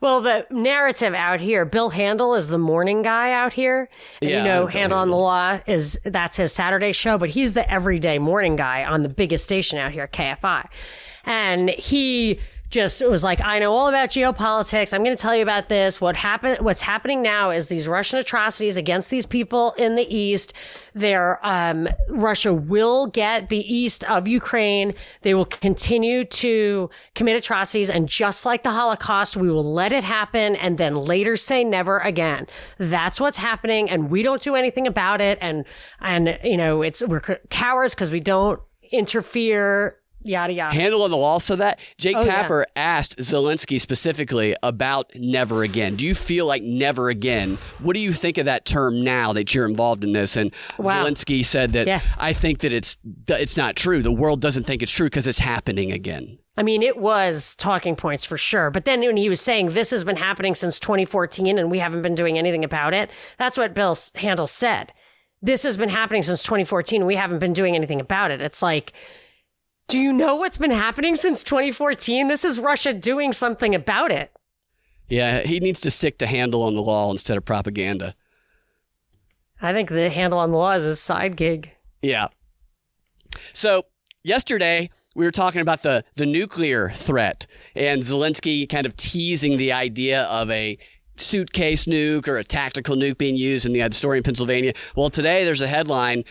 Well, 0.00 0.20
the 0.20 0.46
narrative 0.50 1.14
out 1.14 1.40
here, 1.40 1.64
Bill 1.64 1.90
Handel 1.90 2.34
is 2.34 2.48
the 2.48 2.58
morning 2.58 3.02
guy 3.02 3.32
out 3.32 3.52
here. 3.52 3.88
And 4.20 4.30
Yeah, 4.30 4.38
you 4.38 4.44
know, 4.44 4.60
Bill 4.62 4.66
Handel 4.66 4.98
on 4.98 5.08
the 5.08 5.16
Law 5.16 5.60
is 5.66 5.98
that's 6.04 6.36
his 6.36 6.52
Saturday 6.52 6.92
show, 6.92 7.18
but 7.18 7.30
he's 7.30 7.54
the 7.54 7.70
everyday 7.70 8.18
morning 8.18 8.56
guy 8.56 8.84
on 8.84 9.02
the 9.02 9.08
biggest 9.08 9.44
station 9.44 9.78
out 9.78 9.92
here, 9.92 10.08
KFI. 10.08 10.68
And 11.24 11.70
he 11.70 12.40
just 12.74 13.00
it 13.00 13.08
was 13.08 13.22
like, 13.22 13.40
I 13.40 13.60
know 13.60 13.72
all 13.72 13.88
about 13.88 14.10
geopolitics. 14.10 14.92
I'm 14.92 15.04
going 15.04 15.16
to 15.16 15.22
tell 15.22 15.34
you 15.34 15.42
about 15.42 15.68
this. 15.68 16.00
What 16.00 16.16
happened? 16.16 16.58
What's 16.60 16.82
happening 16.82 17.22
now 17.22 17.50
is 17.50 17.68
these 17.68 17.86
Russian 17.86 18.18
atrocities 18.18 18.76
against 18.76 19.10
these 19.10 19.24
people 19.24 19.72
in 19.78 19.94
the 19.94 20.02
east. 20.14 20.52
There, 20.92 21.38
um, 21.46 21.88
Russia 22.08 22.52
will 22.52 23.06
get 23.06 23.48
the 23.48 23.60
east 23.72 24.02
of 24.04 24.26
Ukraine. 24.26 24.92
They 25.22 25.34
will 25.34 25.44
continue 25.46 26.24
to 26.24 26.90
commit 27.14 27.36
atrocities, 27.36 27.90
and 27.90 28.08
just 28.08 28.44
like 28.44 28.64
the 28.64 28.72
Holocaust, 28.72 29.36
we 29.36 29.50
will 29.50 29.72
let 29.72 29.92
it 29.92 30.02
happen 30.02 30.56
and 30.56 30.76
then 30.76 30.96
later 30.96 31.36
say 31.36 31.62
never 31.62 32.00
again. 32.00 32.48
That's 32.78 33.20
what's 33.20 33.38
happening, 33.38 33.88
and 33.88 34.10
we 34.10 34.22
don't 34.22 34.42
do 34.42 34.56
anything 34.56 34.88
about 34.88 35.20
it. 35.20 35.38
And 35.40 35.64
and 36.00 36.38
you 36.42 36.56
know, 36.56 36.82
it's 36.82 37.02
we're 37.06 37.20
cowards 37.50 37.94
because 37.94 38.10
we 38.10 38.20
don't 38.20 38.60
interfere. 38.90 39.96
Yada 40.24 40.52
yada. 40.54 40.74
Handel 40.74 41.02
on 41.02 41.10
the 41.10 41.16
law 41.18 41.38
so 41.38 41.54
that 41.56 41.78
Jake 41.98 42.16
Oh, 42.16 42.20
yeah. 42.24 42.42
Tapper 42.42 42.66
asked 42.76 43.18
Zelensky 43.18 43.78
specifically 43.80 44.56
about 44.62 45.10
never 45.14 45.62
again. 45.62 45.96
Do 45.96 46.06
you 46.06 46.14
feel 46.14 46.46
like 46.46 46.62
never 46.62 47.10
again? 47.10 47.58
What 47.80 47.92
do 47.92 48.00
you 48.00 48.12
think 48.14 48.38
of 48.38 48.46
that 48.46 48.64
term 48.64 49.02
now 49.02 49.34
that 49.34 49.54
you're 49.54 49.66
involved 49.66 50.02
in 50.02 50.12
this? 50.12 50.36
And 50.36 50.52
Wow. 50.78 51.04
Zelensky 51.04 51.44
said 51.44 51.72
that 51.74 51.86
Yeah. 51.86 52.00
I 52.18 52.32
think 52.32 52.60
that 52.60 52.72
it's 52.72 52.96
it's 53.28 53.56
not 53.56 53.76
true. 53.76 54.02
The 54.02 54.10
world 54.12 54.40
doesn't 54.40 54.64
think 54.64 54.82
it's 54.82 54.90
true 54.90 55.06
because 55.06 55.26
it's 55.26 55.38
happening 55.38 55.92
again. 55.92 56.38
I 56.56 56.62
mean, 56.62 56.82
it 56.82 56.96
was 56.96 57.54
talking 57.56 57.96
points 57.96 58.24
for 58.24 58.38
sure. 58.38 58.70
But 58.70 58.84
then 58.86 59.00
when 59.00 59.16
he 59.16 59.28
was 59.28 59.40
saying 59.40 59.70
this 59.70 59.90
has 59.90 60.04
been 60.04 60.16
happening 60.16 60.54
since 60.54 60.78
2014 60.80 61.58
and 61.58 61.70
we 61.70 61.80
haven't 61.80 62.02
been 62.02 62.14
doing 62.14 62.38
anything 62.38 62.64
about 62.64 62.94
it, 62.94 63.10
that's 63.38 63.58
what 63.58 63.74
Bill 63.74 63.96
Handel 64.14 64.46
said. 64.46 64.92
This 65.42 65.64
has 65.64 65.76
been 65.76 65.88
happening 65.90 66.22
since 66.22 66.42
2014 66.44 67.04
we 67.04 67.16
haven't 67.16 67.40
been 67.40 67.52
doing 67.52 67.74
anything 67.74 68.00
about 68.00 68.30
it. 68.30 68.40
It's 68.40 68.62
like, 68.62 68.92
do 69.88 69.98
you 69.98 70.12
know 70.12 70.36
what's 70.36 70.56
been 70.56 70.70
happening 70.70 71.14
since 71.14 71.44
2014? 71.44 72.28
This 72.28 72.44
is 72.44 72.58
Russia 72.58 72.92
doing 72.92 73.32
something 73.32 73.74
about 73.74 74.10
it. 74.10 74.32
Yeah, 75.08 75.40
he 75.40 75.60
needs 75.60 75.80
to 75.80 75.90
stick 75.90 76.18
to 76.18 76.26
Handel 76.26 76.62
on 76.62 76.74
the 76.74 76.82
law 76.82 77.10
instead 77.10 77.36
of 77.36 77.44
propaganda. 77.44 78.14
I 79.60 79.72
think 79.72 79.90
the 79.90 80.10
Handel 80.10 80.38
on 80.38 80.50
the 80.50 80.56
law 80.56 80.72
is 80.72 80.84
his 80.84 81.00
side 81.00 81.36
gig. 81.36 81.70
Yeah. 82.02 82.28
So 83.52 83.86
yesterday 84.22 84.90
we 85.14 85.24
were 85.24 85.30
talking 85.30 85.60
about 85.60 85.82
the 85.82 86.04
the 86.16 86.26
nuclear 86.26 86.90
threat 86.90 87.46
and 87.74 88.02
Zelensky 88.02 88.68
kind 88.68 88.86
of 88.86 88.96
teasing 88.96 89.56
the 89.56 89.72
idea 89.72 90.24
of 90.24 90.50
a 90.50 90.78
suitcase 91.16 91.86
nuke 91.86 92.26
or 92.26 92.36
a 92.36 92.44
tactical 92.44 92.96
nuke 92.96 93.18
being 93.18 93.36
used 93.36 93.66
in 93.66 93.72
the 93.72 93.82
uh, 93.82 93.90
story 93.90 94.18
in 94.18 94.24
Pennsylvania. 94.24 94.72
Well, 94.96 95.10
today 95.10 95.44
there's 95.44 95.62
a 95.62 95.68
headline: 95.68 96.24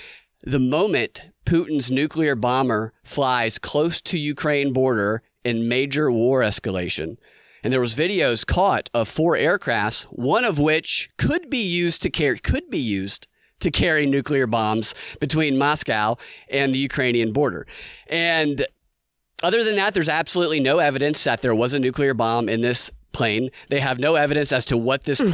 the 0.44 0.60
moment 0.60 1.22
Putin's 1.46 1.92
nuclear 1.92 2.36
bomber 2.36 2.94
flies 3.04 3.60
close 3.60 4.02
to 4.02 4.18
Ukraine 4.18 4.74
border 4.74 5.22
in 5.44 5.68
major 5.68 6.12
war 6.12 6.42
escalation. 6.42 7.18
And 7.64 7.72
there 7.72 7.82
was 7.82 7.96
videos 7.96 8.46
caught 8.46 8.90
of 8.94 9.08
four 9.08 9.36
aircrafts, 9.36 10.04
one 10.04 10.44
of 10.44 10.60
which 10.60 11.10
could 11.18 11.50
be 11.50 11.64
used 11.64 12.02
to 12.04 12.10
carry 12.10 12.40
could 12.40 12.70
be 12.70 12.80
used 12.80 13.28
to 13.62 13.72
carry 13.72 14.06
nuclear 14.06 14.46
bombs 14.46 14.94
between 15.20 15.58
Moscow 15.58 16.18
and 16.50 16.74
the 16.74 16.80
Ukrainian 16.80 17.32
border. 17.32 17.66
And 18.08 18.68
other 19.42 19.64
than 19.64 19.78
that, 19.78 19.94
there's 19.94 20.10
absolutely 20.10 20.60
no 20.60 20.80
evidence 20.80 21.24
that 21.24 21.42
there 21.42 21.56
was 21.56 21.74
a 21.74 21.80
nuclear 21.80 22.14
bomb 22.14 22.50
in 22.50 22.62
this 22.62 22.92
plane. 23.14 23.50
They 23.70 23.80
have 23.80 24.00
no 24.00 24.16
evidence 24.16 24.52
as 24.52 24.66
to 24.66 24.78
what 24.78 25.06
this 25.06 25.22
mm-hmm. 25.22 25.32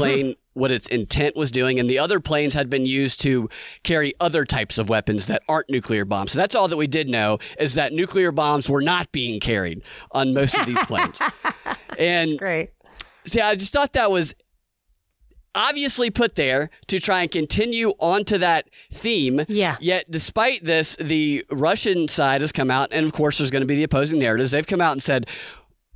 What 0.60 0.72
its 0.72 0.88
intent 0.88 1.36
was 1.36 1.52
doing. 1.52 1.80
And 1.80 1.90
the 1.90 2.00
other 2.00 2.20
planes 2.20 2.54
had 2.54 2.70
been 2.70 2.86
used 2.86 3.22
to 3.22 3.50
carry 3.84 4.14
other 4.20 4.46
types 4.46 4.78
of 4.78 4.90
weapons 4.90 5.26
that 5.28 5.42
aren't 5.48 5.70
nuclear 5.70 6.06
bombs. 6.06 6.34
So 6.34 6.40
that's 6.40 6.56
all 6.56 6.68
that 6.68 6.78
we 6.78 6.88
did 6.88 7.10
know 7.10 7.40
is 7.60 7.74
that 7.76 7.94
nuclear 7.94 8.32
bombs 8.32 8.70
were 8.70 8.82
not 8.82 9.12
being 9.12 9.40
carried 9.40 9.82
on 10.12 10.34
most 10.34 10.56
of 10.56 10.66
these 10.66 10.80
planes. 10.86 11.20
and 11.98 12.32
that's 12.32 12.40
great. 12.40 12.72
See, 13.26 13.42
I 13.42 13.56
just 13.56 13.74
thought 13.74 13.94
that 13.94 14.12
was 14.12 14.34
obviously 15.56 16.10
put 16.10 16.36
there 16.36 16.70
to 16.88 17.00
try 17.00 17.22
and 17.22 17.32
continue 17.32 17.94
onto 18.00 18.38
that 18.38 18.70
theme. 18.92 19.42
Yeah. 19.48 19.78
Yet, 19.80 20.10
despite 20.10 20.64
this, 20.64 20.96
the 20.98 21.46
Russian 21.50 22.08
side 22.08 22.42
has 22.42 22.52
come 22.52 22.72
out, 22.72 22.90
and 22.92 23.06
of 23.06 23.14
course, 23.14 23.38
there's 23.38 23.52
going 23.52 23.62
to 23.62 23.68
be 23.68 23.76
the 23.76 23.84
opposing 23.84 24.20
narratives. 24.20 24.52
They've 24.52 24.66
come 24.66 24.82
out 24.82 24.94
and 24.94 25.04
said, 25.04 25.28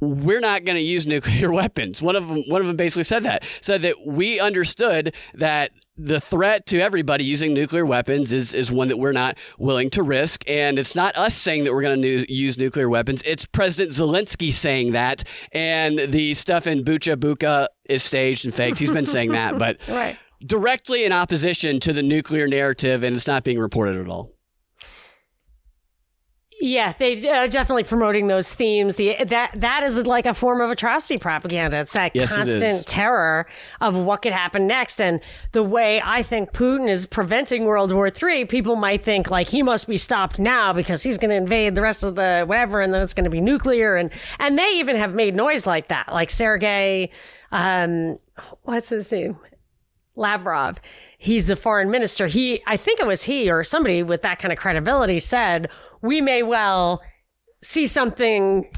we're 0.04 0.40
not 0.40 0.66
going 0.66 0.76
to 0.76 0.82
use 0.82 1.08
nuclear 1.08 1.52
weapons. 1.54 2.02
One 2.02 2.16
of 2.16 2.28
them, 2.28 2.44
one 2.48 2.62
of 2.62 2.68
them 2.68 2.76
basically 2.76 3.04
said 3.04 3.24
that, 3.24 3.44
said 3.62 3.82
that 3.84 4.06
we 4.06 4.40
understood 4.40 5.14
that 5.36 5.72
the 5.96 6.20
threat 6.20 6.66
to 6.66 6.80
everybody 6.80 7.24
using 7.24 7.54
nuclear 7.54 7.86
weapons 7.86 8.34
is, 8.34 8.54
is 8.54 8.72
one 8.72 8.88
that 8.88 8.98
we're 8.98 9.12
not 9.12 9.38
willing 9.60 9.90
to 9.92 10.02
risk. 10.02 10.44
And 10.50 10.80
it's 10.80 10.96
not 10.96 11.16
us 11.16 11.36
saying 11.36 11.66
that 11.66 11.74
we're 11.74 11.84
going 11.84 12.02
to 12.02 12.34
use 12.34 12.58
nuclear 12.58 12.90
weapons. 12.90 13.22
It's 13.26 13.46
President 13.46 13.94
Zelensky 13.94 14.52
saying 14.52 14.94
that. 14.94 15.24
And 15.52 16.00
the 16.00 16.34
stuff 16.34 16.66
in 16.66 16.84
Bucha 16.84 17.16
Bucha 17.16 17.68
is 17.86 18.02
staged 18.02 18.46
and 18.46 18.54
faked. 18.54 18.80
He's 18.80 18.92
been 18.92 19.06
saying 19.06 19.34
that, 19.34 19.60
but 19.60 19.78
right. 19.88 20.18
directly 20.46 21.06
in 21.06 21.12
opposition 21.12 21.80
to 21.82 21.94
the 21.94 22.02
nuclear 22.02 22.48
narrative, 22.48 23.04
and 23.04 23.16
it's 23.16 23.28
not 23.28 23.44
being 23.44 23.60
reported 23.60 24.00
at 24.00 24.08
all. 24.08 24.33
Yeah, 26.66 26.94
they 26.98 27.30
are 27.30 27.50
definitely 27.50 27.84
promoting 27.84 28.28
those 28.28 28.54
themes. 28.54 28.96
The 28.96 29.18
that 29.26 29.52
that 29.54 29.84
is 29.84 30.08
like 30.08 30.26
a 30.26 30.34
form 30.34 30.62
of 30.62 30.70
atrocity 30.70 31.18
propaganda. 31.18 31.82
It's 31.82 31.92
that 31.92 32.16
yes, 32.16 32.34
constant 32.34 32.84
it 32.84 32.88
terror 32.88 33.48
of 33.82 33.98
what 33.98 34.22
could 34.22 34.32
happen 34.32 34.66
next. 34.66 35.02
And 35.02 35.20
the 35.52 35.62
way 35.62 36.02
I 36.02 36.24
think 36.24 36.54
Putin 36.54 36.90
is 36.90 37.06
preventing 37.06 37.66
World 37.66 37.92
War 37.92 38.08
III, 38.08 38.46
people 38.46 38.78
might 38.78 39.04
think 39.04 39.30
like 39.30 39.50
he 39.50 39.62
must 39.62 39.90
be 39.90 39.98
stopped 39.98 40.40
now 40.40 40.72
because 40.72 41.04
he's 41.04 41.18
going 41.18 41.32
to 41.32 41.36
invade 41.36 41.76
the 41.76 41.82
rest 41.82 42.02
of 42.02 42.16
the 42.16 42.46
whatever, 42.48 42.80
and 42.80 42.94
then 42.94 43.02
it's 43.02 43.14
going 43.14 43.26
to 43.26 43.30
be 43.30 43.42
nuclear. 43.42 43.98
And 43.98 44.10
and 44.40 44.58
they 44.58 44.80
even 44.80 44.96
have 44.96 45.14
made 45.14 45.36
noise 45.36 45.68
like 45.68 45.90
that, 45.90 46.14
like 46.14 46.30
Sergei, 46.30 47.10
um, 47.52 48.16
what's 48.62 48.88
his 48.88 49.12
name, 49.12 49.38
Lavrov 50.16 50.80
he's 51.24 51.48
the 51.48 51.56
foreign 51.56 51.90
minister. 51.90 52.28
He, 52.28 52.62
I 52.68 52.76
think 52.76 53.00
it 53.00 53.08
was 53.08 53.24
he 53.24 53.50
or 53.50 53.64
somebody 53.64 54.04
with 54.04 54.24
that 54.24 54.40
kind 54.40 54.52
of 54.52 54.60
credibility 54.60 55.20
said, 55.20 55.70
we 56.02 56.20
may 56.20 56.44
well 56.44 57.02
see 57.62 57.88
something 57.88 58.70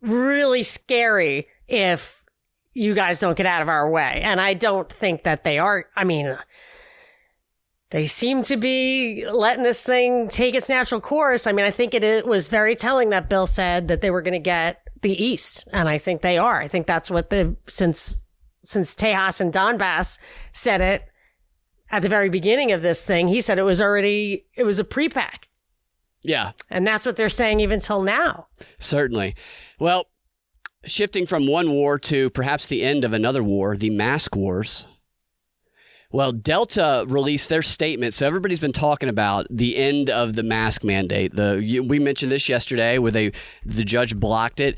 really 0.00 0.62
scary 0.62 1.46
if 1.68 2.24
you 2.72 2.94
guys 2.94 3.20
don't 3.20 3.36
get 3.36 3.44
out 3.44 3.60
of 3.60 3.68
our 3.68 3.90
way. 3.90 4.22
And 4.24 4.40
I 4.40 4.54
don't 4.54 4.90
think 4.90 5.24
that 5.24 5.44
they 5.44 5.58
are. 5.58 5.84
I 5.94 6.04
mean, 6.04 6.38
they 7.90 8.06
seem 8.06 8.40
to 8.44 8.56
be 8.56 9.26
letting 9.30 9.62
this 9.62 9.84
thing 9.84 10.28
take 10.28 10.54
its 10.54 10.70
natural 10.70 11.02
course. 11.02 11.46
I 11.46 11.52
mean, 11.52 11.66
I 11.66 11.70
think 11.70 11.92
it, 11.92 12.02
it 12.02 12.26
was 12.26 12.48
very 12.48 12.76
telling 12.76 13.10
that 13.10 13.28
Bill 13.28 13.46
said 13.46 13.88
that 13.88 14.00
they 14.00 14.10
were 14.10 14.22
going 14.22 14.32
to 14.32 14.38
get 14.38 14.80
the 15.02 15.22
East. 15.22 15.68
And 15.70 15.86
I 15.86 15.98
think 15.98 16.22
they 16.22 16.38
are. 16.38 16.62
I 16.62 16.68
think 16.68 16.86
that's 16.86 17.10
what 17.10 17.28
the, 17.28 17.56
since, 17.68 18.18
since 18.64 18.94
Tejas 18.94 19.42
and 19.42 19.52
Donbass 19.52 20.18
said 20.54 20.80
it, 20.80 21.04
at 21.90 22.02
the 22.02 22.08
very 22.08 22.28
beginning 22.28 22.72
of 22.72 22.82
this 22.82 23.04
thing, 23.04 23.28
he 23.28 23.40
said 23.40 23.58
it 23.58 23.62
was 23.62 23.80
already, 23.80 24.46
it 24.54 24.64
was 24.64 24.78
a 24.78 24.84
pre-pack. 24.84 25.48
Yeah. 26.22 26.52
And 26.68 26.86
that's 26.86 27.06
what 27.06 27.16
they're 27.16 27.28
saying 27.28 27.60
even 27.60 27.80
till 27.80 28.02
now. 28.02 28.48
Certainly. 28.78 29.34
Well, 29.78 30.06
shifting 30.84 31.26
from 31.26 31.46
one 31.46 31.70
war 31.72 31.98
to 31.98 32.30
perhaps 32.30 32.66
the 32.66 32.82
end 32.82 33.04
of 33.04 33.12
another 33.12 33.42
war, 33.42 33.76
the 33.76 33.90
mask 33.90 34.36
wars. 34.36 34.86
Well, 36.12 36.32
Delta 36.32 37.04
released 37.08 37.48
their 37.48 37.62
statement. 37.62 38.14
So 38.14 38.26
everybody's 38.26 38.60
been 38.60 38.72
talking 38.72 39.08
about 39.08 39.46
the 39.48 39.76
end 39.76 40.10
of 40.10 40.34
the 40.34 40.42
mask 40.42 40.82
mandate. 40.82 41.34
The 41.36 41.84
we 41.86 42.00
mentioned 42.00 42.32
this 42.32 42.48
yesterday 42.48 42.98
where 42.98 43.12
they 43.12 43.30
the 43.64 43.84
judge 43.84 44.18
blocked 44.18 44.58
it 44.58 44.76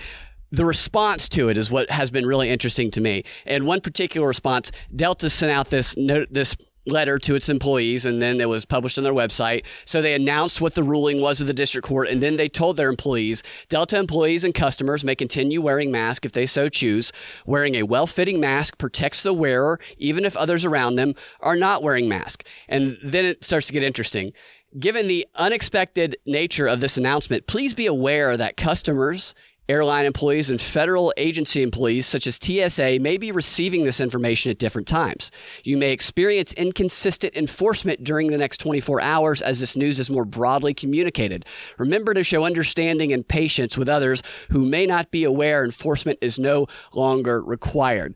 the 0.52 0.66
response 0.66 1.30
to 1.30 1.48
it 1.48 1.56
is 1.56 1.70
what 1.70 1.90
has 1.90 2.10
been 2.10 2.26
really 2.26 2.50
interesting 2.50 2.90
to 2.92 3.00
me. 3.00 3.24
And 3.46 3.66
one 3.66 3.80
particular 3.80 4.28
response, 4.28 4.70
Delta 4.94 5.30
sent 5.30 5.50
out 5.50 5.70
this 5.70 5.96
note, 5.96 6.28
this 6.30 6.54
letter 6.86 7.18
to 7.18 7.34
its 7.34 7.48
employees 7.48 8.06
and 8.06 8.20
then 8.20 8.40
it 8.40 8.48
was 8.48 8.64
published 8.64 8.98
on 8.98 9.04
their 9.04 9.12
website. 9.12 9.64
So 9.84 10.02
they 10.02 10.14
announced 10.14 10.60
what 10.60 10.74
the 10.74 10.82
ruling 10.82 11.20
was 11.20 11.40
of 11.40 11.46
the 11.46 11.52
district 11.52 11.86
court 11.86 12.08
and 12.08 12.22
then 12.22 12.36
they 12.36 12.48
told 12.48 12.76
their 12.76 12.88
employees 12.88 13.42
Delta 13.68 13.98
employees 13.98 14.44
and 14.44 14.54
customers 14.54 15.04
may 15.04 15.14
continue 15.14 15.60
wearing 15.60 15.90
masks 15.90 16.26
if 16.26 16.32
they 16.32 16.46
so 16.46 16.68
choose. 16.68 17.12
Wearing 17.46 17.76
a 17.76 17.84
well 17.84 18.06
fitting 18.06 18.40
mask 18.40 18.78
protects 18.78 19.22
the 19.22 19.34
wearer 19.34 19.78
even 19.98 20.24
if 20.24 20.36
others 20.36 20.64
around 20.64 20.96
them 20.96 21.14
are 21.40 21.56
not 21.56 21.82
wearing 21.82 22.08
masks. 22.08 22.44
And 22.68 22.98
then 23.02 23.24
it 23.24 23.44
starts 23.44 23.66
to 23.68 23.72
get 23.72 23.82
interesting. 23.82 24.32
Given 24.78 25.06
the 25.06 25.26
unexpected 25.34 26.16
nature 26.24 26.66
of 26.66 26.80
this 26.80 26.96
announcement, 26.96 27.46
please 27.46 27.74
be 27.74 27.84
aware 27.84 28.38
that 28.38 28.56
customers 28.56 29.34
Airline 29.68 30.06
employees 30.06 30.50
and 30.50 30.60
federal 30.60 31.12
agency 31.16 31.62
employees, 31.62 32.06
such 32.06 32.26
as 32.26 32.38
TSA, 32.42 32.98
may 33.00 33.16
be 33.16 33.30
receiving 33.30 33.84
this 33.84 34.00
information 34.00 34.50
at 34.50 34.58
different 34.58 34.88
times. 34.88 35.30
You 35.64 35.76
may 35.76 35.92
experience 35.92 36.52
inconsistent 36.54 37.36
enforcement 37.36 38.02
during 38.02 38.28
the 38.28 38.38
next 38.38 38.58
24 38.58 39.00
hours 39.00 39.40
as 39.40 39.60
this 39.60 39.76
news 39.76 40.00
is 40.00 40.10
more 40.10 40.24
broadly 40.24 40.74
communicated. 40.74 41.44
Remember 41.78 42.12
to 42.12 42.24
show 42.24 42.44
understanding 42.44 43.12
and 43.12 43.26
patience 43.26 43.78
with 43.78 43.88
others 43.88 44.22
who 44.50 44.64
may 44.64 44.84
not 44.84 45.10
be 45.10 45.24
aware 45.24 45.64
enforcement 45.64 46.18
is 46.20 46.38
no 46.38 46.66
longer 46.92 47.40
required. 47.42 48.14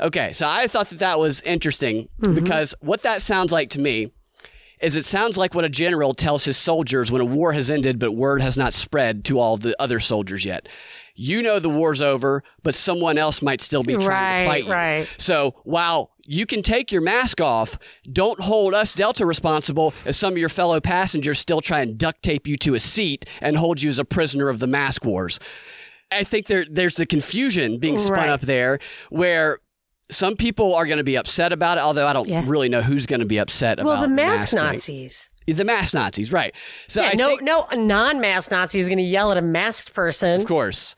Okay, 0.00 0.32
so 0.32 0.48
I 0.48 0.66
thought 0.66 0.90
that 0.90 0.98
that 0.98 1.18
was 1.18 1.40
interesting 1.42 2.08
mm-hmm. 2.20 2.34
because 2.34 2.74
what 2.80 3.02
that 3.02 3.22
sounds 3.22 3.52
like 3.52 3.70
to 3.70 3.80
me 3.80 4.12
is 4.80 4.96
it 4.96 5.04
sounds 5.04 5.36
like 5.36 5.54
what 5.54 5.64
a 5.64 5.68
general 5.68 6.14
tells 6.14 6.44
his 6.44 6.56
soldiers 6.56 7.10
when 7.10 7.20
a 7.20 7.24
war 7.24 7.52
has 7.52 7.70
ended 7.70 7.98
but 7.98 8.12
word 8.12 8.40
has 8.40 8.56
not 8.56 8.72
spread 8.72 9.24
to 9.26 9.38
all 9.38 9.56
the 9.56 9.80
other 9.80 10.00
soldiers 10.00 10.44
yet. 10.44 10.68
You 11.14 11.42
know 11.42 11.58
the 11.58 11.68
war's 11.68 12.00
over, 12.00 12.44
but 12.62 12.76
someone 12.76 13.18
else 13.18 13.42
might 13.42 13.60
still 13.60 13.82
be 13.82 13.94
trying 13.94 14.06
right, 14.06 14.42
to 14.42 14.48
fight 14.48 14.64
you. 14.64 14.72
Right. 14.72 15.08
So 15.18 15.56
while 15.64 16.12
you 16.24 16.46
can 16.46 16.62
take 16.62 16.92
your 16.92 17.00
mask 17.00 17.40
off, 17.40 17.76
don't 18.12 18.40
hold 18.40 18.72
us 18.72 18.94
Delta 18.94 19.26
responsible 19.26 19.94
as 20.04 20.16
some 20.16 20.34
of 20.34 20.38
your 20.38 20.48
fellow 20.48 20.80
passengers 20.80 21.40
still 21.40 21.60
try 21.60 21.80
and 21.80 21.98
duct 21.98 22.22
tape 22.22 22.46
you 22.46 22.56
to 22.58 22.74
a 22.74 22.80
seat 22.80 23.24
and 23.40 23.56
hold 23.56 23.82
you 23.82 23.90
as 23.90 23.98
a 23.98 24.04
prisoner 24.04 24.48
of 24.48 24.60
the 24.60 24.68
mask 24.68 25.04
wars. 25.04 25.40
I 26.12 26.24
think 26.24 26.46
there 26.46 26.64
there's 26.70 26.94
the 26.94 27.06
confusion 27.06 27.78
being 27.78 27.98
spun 27.98 28.18
right. 28.18 28.28
up 28.28 28.42
there 28.42 28.78
where 29.10 29.58
some 30.10 30.36
people 30.36 30.74
are 30.74 30.86
going 30.86 30.98
to 30.98 31.04
be 31.04 31.16
upset 31.16 31.52
about 31.52 31.78
it, 31.78 31.82
although 31.82 32.06
I 32.06 32.12
don't 32.12 32.28
yeah. 32.28 32.42
really 32.46 32.68
know 32.68 32.82
who's 32.82 33.06
going 33.06 33.20
to 33.20 33.26
be 33.26 33.38
upset 33.38 33.78
about 33.78 33.86
well, 33.86 33.96
about 33.96 34.08
the 34.08 34.14
mask. 34.14 34.54
Nazis. 34.54 35.30
The 35.46 35.64
mask 35.64 35.94
Nazis, 35.94 36.30
right. 36.30 36.54
So 36.88 37.02
yeah, 37.02 37.12
no, 37.14 37.28
think, 37.28 37.42
no 37.42 37.66
non-mask 37.72 38.50
Nazi 38.50 38.80
is 38.80 38.88
going 38.88 38.98
to 38.98 39.04
yell 39.04 39.30
at 39.30 39.38
a 39.38 39.42
masked 39.42 39.94
person. 39.94 40.38
Of 40.40 40.46
course 40.46 40.94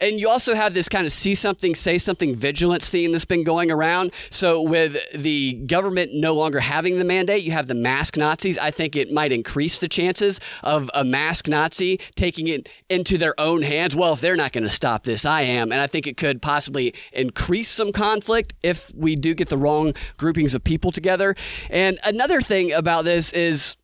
and 0.00 0.20
you 0.20 0.28
also 0.28 0.54
have 0.54 0.74
this 0.74 0.88
kind 0.88 1.06
of 1.06 1.12
see 1.12 1.34
something, 1.34 1.74
say 1.74 1.98
something 1.98 2.34
vigilance 2.34 2.88
theme 2.88 3.12
that's 3.12 3.24
been 3.24 3.42
going 3.42 3.70
around. 3.70 4.12
So, 4.30 4.62
with 4.62 4.96
the 5.14 5.54
government 5.66 6.12
no 6.14 6.34
longer 6.34 6.60
having 6.60 6.98
the 6.98 7.04
mandate, 7.04 7.42
you 7.42 7.52
have 7.52 7.66
the 7.66 7.74
mask 7.74 8.16
Nazis. 8.16 8.58
I 8.58 8.70
think 8.70 8.96
it 8.96 9.12
might 9.12 9.32
increase 9.32 9.78
the 9.78 9.88
chances 9.88 10.40
of 10.62 10.90
a 10.94 11.04
mask 11.04 11.48
Nazi 11.48 11.98
taking 12.14 12.48
it 12.48 12.68
into 12.88 13.18
their 13.18 13.38
own 13.40 13.62
hands. 13.62 13.96
Well, 13.96 14.12
if 14.14 14.20
they're 14.20 14.36
not 14.36 14.52
going 14.52 14.64
to 14.64 14.68
stop 14.68 15.04
this, 15.04 15.24
I 15.24 15.42
am. 15.42 15.72
And 15.72 15.80
I 15.80 15.86
think 15.86 16.06
it 16.06 16.16
could 16.16 16.40
possibly 16.40 16.94
increase 17.12 17.68
some 17.68 17.92
conflict 17.92 18.54
if 18.62 18.92
we 18.94 19.16
do 19.16 19.34
get 19.34 19.48
the 19.48 19.58
wrong 19.58 19.94
groupings 20.16 20.54
of 20.54 20.62
people 20.62 20.92
together. 20.92 21.34
And 21.70 21.98
another 22.04 22.40
thing 22.40 22.72
about 22.72 23.04
this 23.04 23.32
is 23.32 23.76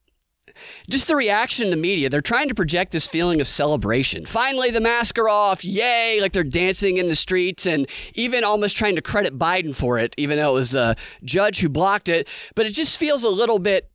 just 0.89 1.09
the 1.09 1.17
reaction 1.17 1.65
in 1.65 1.71
the 1.71 1.77
media. 1.77 2.09
They're 2.09 2.21
trying 2.21 2.49
to 2.49 2.55
project 2.55 2.93
this 2.93 3.07
feeling 3.07 3.41
of 3.41 3.47
celebration. 3.47 4.27
Finally, 4.27 4.71
the 4.71 4.81
masks 4.81 5.19
are 5.19 5.29
off. 5.29 5.65
Yay. 5.65 6.19
Like 6.21 6.33
they're 6.33 6.45
dancing 6.45 6.97
in 6.99 7.09
the 7.09 7.17
streets 7.17 7.67
and 7.67 7.87
even 8.15 8.45
almost 8.45 8.77
trying 8.77 8.97
to 8.97 9.03
credit 9.03 9.39
Biden 9.39 9.75
for 9.75 9.99
it, 9.99 10.15
even 10.19 10.39
though 10.39 10.51
it 10.51 10.55
was 10.55 10.71
the 10.71 10.97
judge 11.23 11.61
who 11.61 11.69
blocked 11.69 12.09
it. 12.09 12.29
But 12.55 12.67
it 12.67 12.71
just 12.71 12.99
feels 12.99 13.25
a 13.25 13.29
little 13.29 13.59
bit 13.59 13.91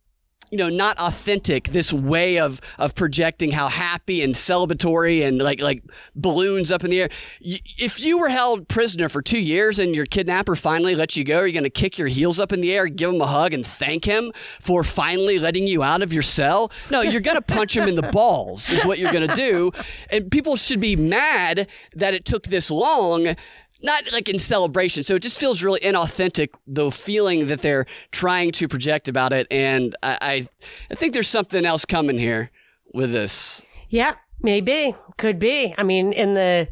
you 0.50 0.58
know 0.58 0.68
not 0.68 0.98
authentic 0.98 1.68
this 1.68 1.92
way 1.92 2.38
of 2.38 2.60
of 2.78 2.94
projecting 2.94 3.50
how 3.52 3.68
happy 3.68 4.22
and 4.22 4.34
celebratory 4.34 5.26
and 5.26 5.40
like 5.40 5.60
like 5.60 5.82
balloons 6.14 6.70
up 6.70 6.84
in 6.84 6.90
the 6.90 7.02
air. 7.02 7.08
If 7.40 8.02
you 8.02 8.18
were 8.18 8.28
held 8.28 8.68
prisoner 8.68 9.08
for 9.08 9.22
two 9.22 9.38
years 9.38 9.78
and 9.78 9.94
your 9.94 10.06
kidnapper 10.06 10.56
finally 10.56 10.94
lets 10.94 11.16
you 11.16 11.24
go 11.24 11.38
you're 11.38 11.46
you 11.46 11.52
going 11.52 11.64
to 11.64 11.70
kick 11.70 11.98
your 11.98 12.08
heels 12.08 12.40
up 12.40 12.52
in 12.52 12.60
the 12.60 12.72
air 12.72 12.86
give 12.86 13.10
him 13.10 13.20
a 13.20 13.26
hug 13.26 13.54
and 13.54 13.64
thank 13.64 14.04
him 14.04 14.32
for 14.60 14.82
finally 14.82 15.38
letting 15.38 15.66
you 15.66 15.82
out 15.82 16.02
of 16.02 16.12
your 16.12 16.22
cell? 16.22 16.70
No 16.90 17.00
you're 17.02 17.20
going 17.20 17.36
to 17.36 17.42
punch 17.42 17.76
him 17.76 17.88
in 17.88 17.94
the 17.94 18.10
balls 18.10 18.70
is 18.70 18.84
what 18.84 18.98
you're 18.98 19.12
going 19.12 19.28
to 19.28 19.34
do. 19.34 19.72
And 20.10 20.30
people 20.30 20.56
should 20.56 20.80
be 20.80 20.96
mad 20.96 21.68
that 21.94 22.14
it 22.14 22.24
took 22.24 22.44
this 22.44 22.70
long 22.70 23.36
not 23.82 24.12
like 24.12 24.28
in 24.28 24.38
celebration. 24.38 25.02
So 25.02 25.14
it 25.14 25.22
just 25.22 25.38
feels 25.38 25.62
really 25.62 25.80
inauthentic, 25.80 26.50
the 26.66 26.90
feeling 26.90 27.46
that 27.48 27.62
they're 27.62 27.86
trying 28.12 28.52
to 28.52 28.68
project 28.68 29.08
about 29.08 29.32
it. 29.32 29.46
And 29.50 29.96
I, 30.02 30.18
I, 30.20 30.48
I 30.90 30.94
think 30.94 31.14
there's 31.14 31.28
something 31.28 31.64
else 31.64 31.84
coming 31.84 32.18
here 32.18 32.50
with 32.92 33.12
this. 33.12 33.62
Yeah, 33.88 34.14
maybe. 34.42 34.94
Could 35.16 35.38
be. 35.38 35.74
I 35.76 35.82
mean, 35.82 36.12
in 36.12 36.34
the 36.34 36.68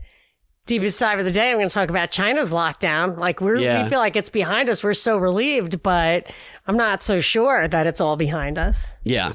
deepest 0.67 1.01
dive 1.01 1.19
of 1.19 1.25
the 1.25 1.33
day, 1.33 1.51
I'm 1.51 1.57
going 1.57 1.69
to 1.69 1.75
talk 1.75 1.91
about 1.91 2.11
China's 2.11 2.53
lockdown. 2.53 3.19
Like 3.19 3.41
we're, 3.41 3.57
yeah. 3.57 3.83
we 3.83 3.89
feel 3.89 3.99
like 3.99 4.17
it's 4.17 4.31
behind 4.31 4.69
us. 4.69 4.85
We're 4.85 4.95
so 4.95 5.17
relieved, 5.17 5.83
but 5.83 6.31
I'm 6.67 6.77
not 6.77 7.03
so 7.03 7.21
sure 7.21 7.67
that 7.69 7.87
it's 7.87 8.01
all 8.01 8.17
behind 8.17 8.59
us. 8.59 8.99
Yeah. 9.05 9.33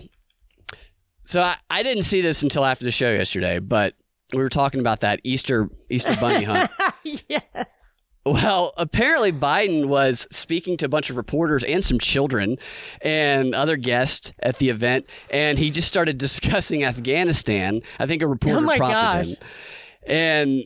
So 1.25 1.41
I, 1.41 1.57
I 1.69 1.83
didn't 1.83 2.03
see 2.03 2.21
this 2.21 2.43
until 2.43 2.65
after 2.65 2.85
the 2.85 2.91
show 2.91 3.11
yesterday, 3.11 3.59
but 3.59 3.95
we 4.33 4.39
were 4.39 4.49
talking 4.49 4.79
about 4.79 5.01
that 5.01 5.19
Easter 5.23 5.69
Easter 5.89 6.15
bunny 6.19 6.43
hunt. 6.43 6.69
yes. 7.27 7.93
Well, 8.25 8.73
apparently 8.77 9.33
Biden 9.33 9.87
was 9.87 10.27
speaking 10.31 10.77
to 10.77 10.85
a 10.85 10.89
bunch 10.89 11.09
of 11.09 11.17
reporters 11.17 11.63
and 11.63 11.83
some 11.83 11.99
children 11.99 12.57
and 13.01 13.53
other 13.53 13.75
guests 13.75 14.31
at 14.39 14.57
the 14.57 14.69
event, 14.69 15.07
and 15.29 15.59
he 15.59 15.69
just 15.69 15.89
started 15.89 16.17
discussing 16.17 16.85
Afghanistan. 16.85 17.81
I 17.99 18.05
think 18.05 18.21
a 18.21 18.27
reporter 18.27 18.65
oh 18.65 18.77
prompted 18.77 18.85
gosh. 18.85 19.25
him. 19.27 19.35
And 20.05 20.63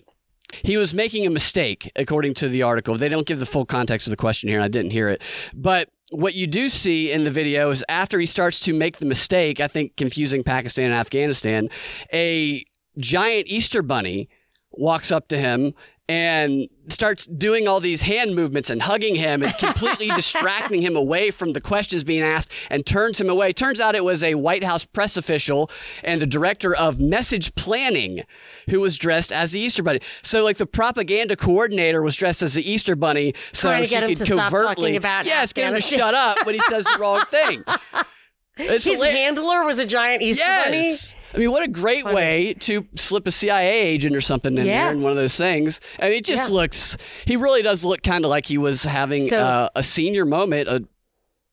he 0.63 0.77
was 0.77 0.93
making 0.93 1.25
a 1.25 1.29
mistake, 1.29 1.91
according 1.95 2.35
to 2.35 2.49
the 2.49 2.61
article. 2.61 2.95
They 2.95 3.09
don't 3.09 3.27
give 3.27 3.39
the 3.39 3.45
full 3.45 3.65
context 3.65 4.07
of 4.07 4.11
the 4.11 4.17
question 4.17 4.49
here, 4.49 4.59
and 4.59 4.65
I 4.65 4.69
didn't 4.69 4.91
hear 4.91 5.09
it. 5.09 5.21
But 5.53 5.89
what 6.11 6.35
you 6.35 6.47
do 6.47 6.69
see 6.69 7.11
in 7.11 7.23
the 7.23 7.31
video 7.31 7.69
is 7.69 7.83
after 7.89 8.19
he 8.19 8.25
starts 8.25 8.59
to 8.61 8.73
make 8.73 8.97
the 8.97 9.05
mistake, 9.05 9.59
I 9.59 9.67
think 9.67 9.97
confusing 9.97 10.43
Pakistan 10.43 10.85
and 10.85 10.93
Afghanistan, 10.93 11.69
a 12.13 12.63
giant 12.97 13.47
Easter 13.47 13.81
bunny 13.81 14.29
walks 14.71 15.11
up 15.11 15.27
to 15.29 15.37
him 15.37 15.73
and 16.09 16.69
starts 16.87 17.25
doing 17.25 17.67
all 17.67 17.81
these 17.81 18.01
hand 18.03 18.33
movements 18.33 18.69
and 18.69 18.81
hugging 18.81 19.15
him 19.15 19.43
and 19.43 19.53
completely 19.57 20.07
distracting 20.15 20.81
him 20.81 20.95
away 20.95 21.31
from 21.31 21.51
the 21.53 21.59
questions 21.59 22.03
being 22.03 22.21
asked 22.23 22.51
and 22.69 22.85
turns 22.85 23.19
him 23.19 23.29
away. 23.29 23.51
Turns 23.51 23.79
out 23.79 23.93
it 23.95 24.05
was 24.05 24.23
a 24.23 24.35
White 24.35 24.63
House 24.63 24.85
press 24.85 25.17
official 25.17 25.69
and 26.03 26.21
the 26.21 26.25
director 26.25 26.73
of 26.73 26.99
message 26.99 27.53
planning 27.55 28.23
who 28.69 28.79
was 28.79 28.97
dressed 28.97 29.33
as 29.33 29.51
the 29.51 29.59
Easter 29.59 29.83
Bunny. 29.83 29.99
So, 30.21 30.43
like, 30.43 30.57
the 30.57 30.65
propaganda 30.65 31.35
coordinator 31.35 32.01
was 32.01 32.15
dressed 32.15 32.41
as 32.41 32.53
the 32.53 32.69
Easter 32.69 32.95
Bunny 32.95 33.33
so 33.51 33.83
she 33.83 33.95
could 34.15 34.27
covertly, 34.27 34.95
about 34.95 35.25
yes, 35.25 35.51
get 35.51 35.67
him 35.67 35.75
to 35.75 35.81
shut 35.81 36.13
up 36.13 36.45
when 36.45 36.55
he 36.55 36.61
says 36.69 36.85
the 36.85 36.97
wrong 36.99 37.25
thing. 37.29 37.63
It's 38.57 38.83
His 38.83 38.95
hilarious. 38.95 39.17
handler 39.17 39.63
was 39.63 39.79
a 39.79 39.85
giant 39.85 40.21
Easter 40.21 40.43
yes. 40.43 40.65
bunny. 40.65 41.21
I 41.33 41.37
mean, 41.37 41.51
what 41.51 41.63
a 41.63 41.67
great 41.67 42.03
Funny. 42.03 42.15
way 42.15 42.53
to 42.59 42.87
slip 42.95 43.27
a 43.27 43.31
CIA 43.31 43.69
agent 43.87 44.15
or 44.15 44.21
something 44.21 44.57
in 44.57 44.65
yeah. 44.65 44.85
there 44.85 44.91
in 44.93 45.01
one 45.01 45.11
of 45.11 45.17
those 45.17 45.35
things. 45.35 45.81
I 45.99 46.09
mean, 46.09 46.19
it 46.19 46.25
just 46.25 46.49
yeah. 46.49 46.55
looks, 46.55 46.97
he 47.25 47.35
really 47.35 47.61
does 47.61 47.83
look 47.83 48.01
kind 48.01 48.25
of 48.25 48.29
like 48.29 48.45
he 48.45 48.57
was 48.57 48.83
having 48.83 49.27
so, 49.27 49.37
uh, 49.37 49.69
a 49.75 49.83
senior 49.83 50.25
moment, 50.25 50.67
a, 50.69 50.85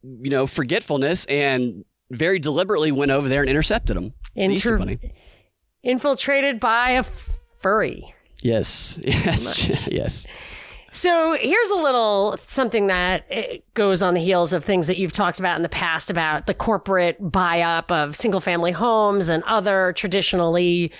you 0.02 0.30
know, 0.30 0.46
forgetfulness, 0.46 1.26
and 1.26 1.84
very 2.10 2.38
deliberately 2.38 2.92
went 2.92 3.10
over 3.10 3.28
there 3.28 3.40
and 3.40 3.50
intercepted 3.50 3.96
him. 3.96 4.14
Inter- 4.34 4.96
infiltrated 5.82 6.60
by 6.60 6.90
a 6.90 7.02
furry. 7.60 8.14
Yes, 8.42 8.98
yes, 9.04 9.86
yes. 9.90 10.26
So 10.94 11.36
here's 11.40 11.70
a 11.70 11.76
little 11.76 12.36
something 12.38 12.86
that 12.86 13.24
eh, 13.28 13.58
goes 13.74 14.00
on 14.00 14.14
the 14.14 14.20
heels 14.20 14.52
of 14.52 14.64
things 14.64 14.86
that 14.86 14.96
you've 14.96 15.12
talked 15.12 15.40
about 15.40 15.56
in 15.56 15.62
the 15.62 15.68
past 15.68 16.08
about 16.08 16.46
the 16.46 16.54
corporate 16.54 17.16
buy 17.20 17.62
up 17.62 17.90
of 17.90 18.14
single 18.14 18.40
family 18.40 18.70
homes 18.70 19.28
and 19.28 19.42
other 19.42 19.92
traditionally 19.96 20.92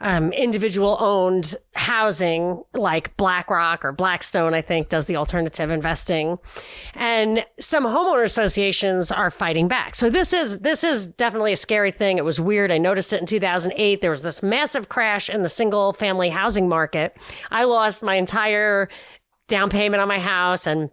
um, 0.00 0.32
individual 0.32 0.96
owned 0.98 1.54
housing 1.74 2.62
like 2.72 3.16
BlackRock 3.16 3.84
or 3.84 3.92
Blackstone, 3.92 4.52
I 4.52 4.60
think, 4.60 4.88
does 4.88 5.06
the 5.06 5.16
alternative 5.16 5.70
investing. 5.70 6.38
And 6.94 7.44
some 7.60 7.84
homeowner 7.84 8.24
associations 8.24 9.12
are 9.12 9.30
fighting 9.30 9.68
back. 9.68 9.94
So 9.94 10.10
this 10.10 10.32
is, 10.32 10.60
this 10.60 10.82
is 10.82 11.06
definitely 11.06 11.52
a 11.52 11.56
scary 11.56 11.92
thing. 11.92 12.18
It 12.18 12.24
was 12.24 12.40
weird. 12.40 12.72
I 12.72 12.78
noticed 12.78 13.12
it 13.12 13.20
in 13.20 13.26
2008. 13.26 14.00
There 14.00 14.10
was 14.10 14.22
this 14.22 14.42
massive 14.42 14.88
crash 14.88 15.30
in 15.30 15.42
the 15.42 15.48
single 15.48 15.92
family 15.92 16.28
housing 16.28 16.68
market. 16.68 17.16
I 17.50 17.64
lost 17.64 18.02
my 18.02 18.16
entire 18.16 18.88
down 19.48 19.70
payment 19.70 20.00
on 20.00 20.08
my 20.08 20.18
house. 20.18 20.66
And 20.66 20.90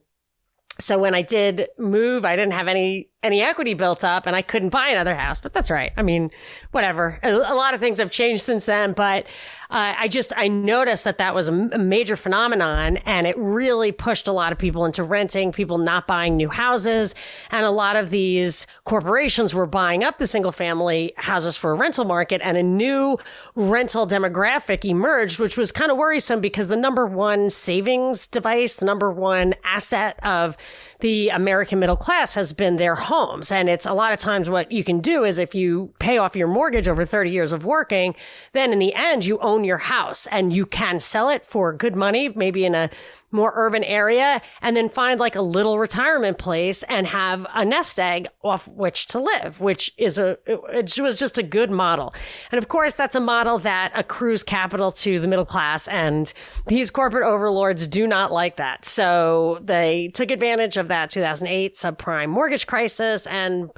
so 0.79 0.97
when 0.97 1.13
I 1.13 1.21
did 1.21 1.67
move, 1.77 2.25
I 2.25 2.35
didn't 2.35 2.53
have 2.53 2.67
any 2.67 3.10
any 3.23 3.41
equity 3.41 3.75
built 3.75 4.03
up 4.03 4.25
and 4.25 4.35
I 4.35 4.41
couldn't 4.41 4.69
buy 4.69 4.87
another 4.87 5.15
house, 5.15 5.39
but 5.39 5.53
that's 5.53 5.69
right. 5.69 5.91
I 5.95 6.01
mean, 6.01 6.31
whatever. 6.71 7.19
A, 7.21 7.31
a 7.31 7.53
lot 7.53 7.75
of 7.75 7.79
things 7.79 7.99
have 7.99 8.09
changed 8.09 8.41
since 8.41 8.65
then, 8.65 8.93
but 8.93 9.25
uh, 9.69 9.93
I 9.97 10.07
just, 10.07 10.33
I 10.35 10.47
noticed 10.47 11.03
that 11.03 11.19
that 11.19 11.35
was 11.35 11.47
a, 11.47 11.53
a, 11.53 11.77
major 11.77 12.15
phenomenon 12.15 12.97
and 12.97 13.27
it 13.27 13.37
really 13.37 13.91
pushed 13.91 14.27
a 14.27 14.31
lot 14.31 14.51
of 14.51 14.57
people 14.57 14.85
into 14.85 15.03
renting, 15.03 15.51
people 15.51 15.77
not 15.77 16.07
buying 16.07 16.35
new 16.35 16.49
houses. 16.49 17.15
And 17.51 17.63
a 17.63 17.69
lot 17.69 17.95
of 17.95 18.09
these 18.09 18.65
corporations 18.85 19.53
were 19.53 19.67
buying 19.67 20.03
up 20.03 20.17
the 20.17 20.27
single 20.27 20.51
family 20.51 21.13
houses 21.15 21.55
for 21.55 21.71
a 21.71 21.75
rental 21.75 22.05
market 22.05 22.41
and 22.43 22.57
a 22.57 22.63
new 22.63 23.17
rental 23.55 24.07
demographic 24.07 24.83
emerged, 24.83 25.39
which 25.39 25.57
was 25.57 25.71
kind 25.71 25.91
of 25.91 25.97
worrisome 25.97 26.41
because 26.41 26.67
the 26.67 26.75
number 26.75 27.05
one 27.05 27.49
savings 27.49 28.27
device, 28.27 28.77
the 28.77 28.85
number 28.85 29.11
one 29.11 29.53
asset 29.63 30.19
of 30.23 30.57
the 31.01 31.29
American 31.29 31.79
middle 31.79 31.95
class 31.95 32.35
has 32.35 32.53
been 32.53 32.77
their 32.77 32.95
homes. 32.95 33.51
And 33.51 33.69
it's 33.69 33.85
a 33.85 33.93
lot 33.93 34.13
of 34.13 34.19
times 34.19 34.49
what 34.49 34.71
you 34.71 34.83
can 34.83 35.01
do 35.01 35.23
is 35.23 35.39
if 35.39 35.53
you 35.53 35.93
pay 35.99 36.17
off 36.17 36.35
your 36.35 36.47
mortgage 36.47 36.87
over 36.87 37.05
30 37.05 37.29
years 37.29 37.53
of 37.53 37.65
working, 37.65 38.15
then 38.53 38.71
in 38.71 38.79
the 38.79 38.93
end, 38.93 39.25
you 39.25 39.37
own 39.39 39.63
your 39.63 39.77
house 39.77 40.27
and 40.27 40.53
you 40.53 40.65
can 40.65 40.99
sell 40.99 41.29
it 41.29 41.45
for 41.45 41.73
good 41.73 41.95
money, 41.95 42.29
maybe 42.29 42.65
in 42.65 42.75
a 42.75 42.89
more 43.31 43.51
urban 43.55 43.83
area 43.83 44.41
and 44.61 44.75
then 44.75 44.89
find 44.89 45.19
like 45.19 45.35
a 45.35 45.41
little 45.41 45.79
retirement 45.79 46.37
place 46.37 46.83
and 46.83 47.07
have 47.07 47.45
a 47.53 47.65
nest 47.65 47.99
egg 47.99 48.27
off 48.43 48.67
which 48.67 49.07
to 49.07 49.19
live, 49.19 49.59
which 49.59 49.91
is 49.97 50.17
a, 50.17 50.37
it 50.45 50.99
was 50.99 51.17
just 51.17 51.37
a 51.37 51.43
good 51.43 51.71
model. 51.71 52.13
And 52.51 52.57
of 52.57 52.67
course, 52.67 52.95
that's 52.95 53.15
a 53.15 53.19
model 53.19 53.59
that 53.59 53.91
accrues 53.95 54.43
capital 54.43 54.91
to 54.93 55.19
the 55.19 55.27
middle 55.27 55.45
class 55.45 55.87
and 55.87 56.33
these 56.67 56.91
corporate 56.91 57.27
overlords 57.27 57.87
do 57.87 58.07
not 58.07 58.31
like 58.31 58.57
that. 58.57 58.85
So 58.85 59.59
they 59.63 60.09
took 60.13 60.31
advantage 60.31 60.77
of 60.77 60.87
that 60.89 61.09
2008 61.09 61.75
subprime 61.75 62.29
mortgage 62.29 62.67
crisis 62.67 63.27
and 63.27 63.69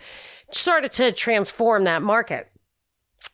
started 0.52 0.92
to 0.94 1.12
transform 1.12 1.84
that 1.86 2.02
market. 2.02 2.50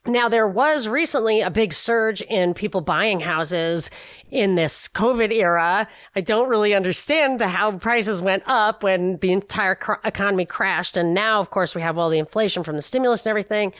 Now, 0.06 0.30
there 0.30 0.48
was 0.48 0.88
recently 0.88 1.42
a 1.42 1.52
big 1.52 1.74
surge 1.74 2.22
in 2.22 2.54
people 2.54 2.80
buying 2.80 3.20
houses 3.20 3.92
in 4.32 4.56
this 4.56 4.88
COVID 4.88 5.32
era. 5.32 5.90
I 6.16 6.22
don't 6.22 6.48
really 6.48 6.74
understand 6.74 7.40
the 7.40 7.50
how 7.50 7.78
prices 7.78 8.22
went 8.22 8.44
up 8.46 8.82
when 8.82 9.18
the 9.18 9.34
entire 9.34 9.76
cr- 9.76 9.94
economy 10.06 10.46
crashed. 10.46 10.96
And 10.96 11.14
now, 11.14 11.42
of 11.42 11.50
course, 11.50 11.76
we 11.76 11.82
have 11.82 11.98
all 11.98 12.10
the 12.10 12.18
inflation 12.18 12.64
from 12.64 12.78
the 12.78 12.82
stimulus 12.82 13.26
and 13.26 13.30
everything. 13.30 13.74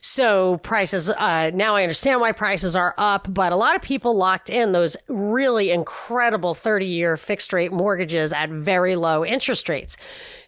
So 0.00 0.56
prices, 0.58 1.10
uh, 1.10 1.50
now 1.52 1.76
I 1.76 1.82
understand 1.82 2.22
why 2.22 2.32
prices 2.32 2.74
are 2.74 2.94
up, 2.96 3.32
but 3.32 3.52
a 3.52 3.56
lot 3.56 3.76
of 3.76 3.82
people 3.82 4.16
locked 4.16 4.48
in 4.48 4.72
those 4.72 4.96
really 5.08 5.70
incredible 5.72 6.54
30 6.54 6.86
year 6.86 7.18
fixed 7.18 7.52
rate 7.52 7.72
mortgages 7.72 8.32
at 8.32 8.48
very 8.48 8.96
low 8.96 9.26
interest 9.26 9.68
rates. 9.68 9.98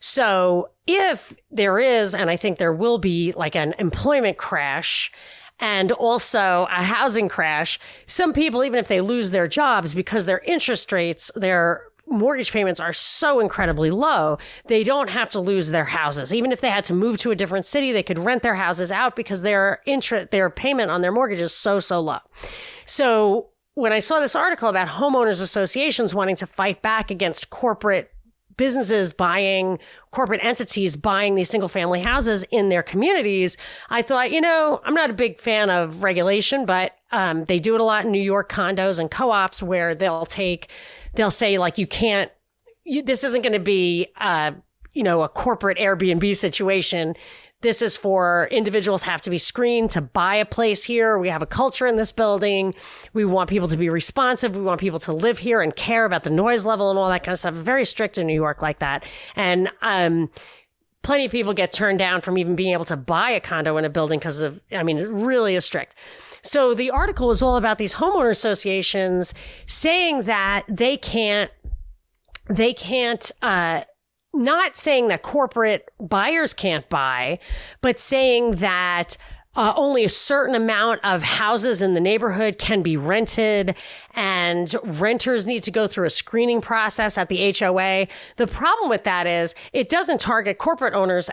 So 0.00 0.70
if 0.88 1.36
there 1.50 1.78
is, 1.78 2.14
and 2.14 2.30
I 2.30 2.36
think 2.36 2.58
there 2.58 2.72
will 2.72 2.98
be 2.98 3.32
like 3.32 3.54
an 3.54 3.74
employment 3.78 4.38
crash, 4.38 5.12
and 5.60 5.92
also 5.92 6.66
a 6.70 6.82
housing 6.82 7.28
crash. 7.28 7.78
Some 8.06 8.32
people, 8.32 8.64
even 8.64 8.78
if 8.78 8.88
they 8.88 9.00
lose 9.00 9.30
their 9.30 9.48
jobs 9.48 9.92
because 9.92 10.24
their 10.24 10.38
interest 10.40 10.90
rates, 10.92 11.30
their 11.34 11.82
mortgage 12.06 12.52
payments 12.52 12.80
are 12.80 12.92
so 12.92 13.38
incredibly 13.40 13.90
low, 13.90 14.38
they 14.66 14.82
don't 14.82 15.10
have 15.10 15.30
to 15.32 15.40
lose 15.40 15.70
their 15.70 15.84
houses. 15.84 16.32
Even 16.32 16.52
if 16.52 16.60
they 16.60 16.70
had 16.70 16.84
to 16.84 16.94
move 16.94 17.18
to 17.18 17.30
a 17.32 17.36
different 17.36 17.66
city, 17.66 17.92
they 17.92 18.02
could 18.02 18.18
rent 18.18 18.42
their 18.42 18.54
houses 18.54 18.90
out 18.90 19.14
because 19.14 19.42
their 19.42 19.80
interest, 19.84 20.30
their 20.30 20.48
payment 20.48 20.90
on 20.90 21.02
their 21.02 21.12
mortgage 21.12 21.40
is 21.40 21.52
so, 21.52 21.78
so 21.78 22.00
low. 22.00 22.18
So 22.86 23.48
when 23.74 23.92
I 23.92 23.98
saw 23.98 24.20
this 24.20 24.34
article 24.34 24.68
about 24.68 24.88
homeowners 24.88 25.42
associations 25.42 26.14
wanting 26.14 26.36
to 26.36 26.46
fight 26.46 26.82
back 26.82 27.10
against 27.10 27.50
corporate 27.50 28.10
businesses 28.58 29.14
buying 29.14 29.78
corporate 30.10 30.44
entities 30.44 30.96
buying 30.96 31.34
these 31.34 31.48
single 31.48 31.68
family 31.68 32.02
houses 32.02 32.44
in 32.50 32.68
their 32.68 32.82
communities, 32.82 33.56
I 33.88 34.02
thought, 34.02 34.30
you 34.30 34.42
know, 34.42 34.82
I'm 34.84 34.92
not 34.92 35.08
a 35.08 35.14
big 35.14 35.40
fan 35.40 35.70
of 35.70 36.02
regulation, 36.02 36.66
but 36.66 36.92
um, 37.10 37.46
they 37.46 37.58
do 37.58 37.74
it 37.74 37.80
a 37.80 37.84
lot 37.84 38.04
in 38.04 38.12
New 38.12 38.20
York 38.20 38.52
condos 38.52 38.98
and 38.98 39.10
co-ops 39.10 39.62
where 39.62 39.94
they'll 39.94 40.26
take, 40.26 40.68
they'll 41.14 41.30
say 41.30 41.56
like, 41.56 41.78
you 41.78 41.86
can't, 41.86 42.30
you, 42.84 43.02
this 43.02 43.24
isn't 43.24 43.40
going 43.40 43.54
to 43.54 43.58
be, 43.58 44.08
uh, 44.20 44.50
you 44.92 45.02
know, 45.02 45.22
a 45.22 45.28
corporate 45.28 45.78
Airbnb 45.78 46.36
situation 46.36 47.14
this 47.60 47.82
is 47.82 47.96
for 47.96 48.48
individuals 48.50 49.02
have 49.02 49.20
to 49.22 49.30
be 49.30 49.38
screened 49.38 49.90
to 49.90 50.00
buy 50.00 50.36
a 50.36 50.44
place 50.44 50.84
here. 50.84 51.18
We 51.18 51.28
have 51.28 51.42
a 51.42 51.46
culture 51.46 51.86
in 51.86 51.96
this 51.96 52.12
building. 52.12 52.74
We 53.14 53.24
want 53.24 53.50
people 53.50 53.68
to 53.68 53.76
be 53.76 53.88
responsive. 53.88 54.54
We 54.54 54.62
want 54.62 54.80
people 54.80 55.00
to 55.00 55.12
live 55.12 55.38
here 55.38 55.60
and 55.60 55.74
care 55.74 56.04
about 56.04 56.22
the 56.22 56.30
noise 56.30 56.64
level 56.64 56.90
and 56.90 56.98
all 56.98 57.08
that 57.08 57.24
kind 57.24 57.32
of 57.32 57.40
stuff. 57.40 57.54
Very 57.54 57.84
strict 57.84 58.16
in 58.16 58.26
New 58.26 58.34
York 58.34 58.62
like 58.62 58.78
that. 58.78 59.04
And, 59.34 59.70
um, 59.82 60.30
plenty 61.02 61.24
of 61.24 61.32
people 61.32 61.54
get 61.54 61.72
turned 61.72 61.98
down 61.98 62.20
from 62.20 62.38
even 62.38 62.54
being 62.54 62.72
able 62.72 62.84
to 62.84 62.96
buy 62.96 63.30
a 63.30 63.40
condo 63.40 63.76
in 63.76 63.84
a 63.84 63.88
building 63.88 64.18
because 64.18 64.40
of, 64.40 64.62
I 64.72 64.82
mean, 64.82 64.98
it 64.98 65.08
really 65.08 65.54
is 65.54 65.64
strict. 65.64 65.94
So 66.42 66.74
the 66.74 66.90
article 66.90 67.30
is 67.30 67.42
all 67.42 67.56
about 67.56 67.78
these 67.78 67.94
homeowner 67.94 68.30
associations 68.30 69.34
saying 69.66 70.24
that 70.24 70.64
they 70.68 70.96
can't, 70.96 71.50
they 72.48 72.72
can't, 72.72 73.30
uh, 73.42 73.82
not 74.38 74.76
saying 74.76 75.08
that 75.08 75.22
corporate 75.22 75.90
buyers 76.00 76.54
can't 76.54 76.88
buy, 76.88 77.38
but 77.80 77.98
saying 77.98 78.56
that 78.56 79.16
uh, 79.54 79.72
only 79.76 80.04
a 80.04 80.08
certain 80.08 80.54
amount 80.54 81.00
of 81.02 81.22
houses 81.22 81.82
in 81.82 81.94
the 81.94 82.00
neighborhood 82.00 82.58
can 82.58 82.80
be 82.80 82.96
rented 82.96 83.74
and 84.14 84.74
renters 84.84 85.46
need 85.46 85.64
to 85.64 85.72
go 85.72 85.88
through 85.88 86.06
a 86.06 86.10
screening 86.10 86.60
process 86.60 87.18
at 87.18 87.28
the 87.28 87.52
HOA. 87.58 88.06
The 88.36 88.46
problem 88.46 88.88
with 88.88 89.02
that 89.04 89.26
is 89.26 89.56
it 89.72 89.88
doesn't 89.88 90.20
target 90.20 90.58
corporate 90.58 90.94
owners 90.94 91.28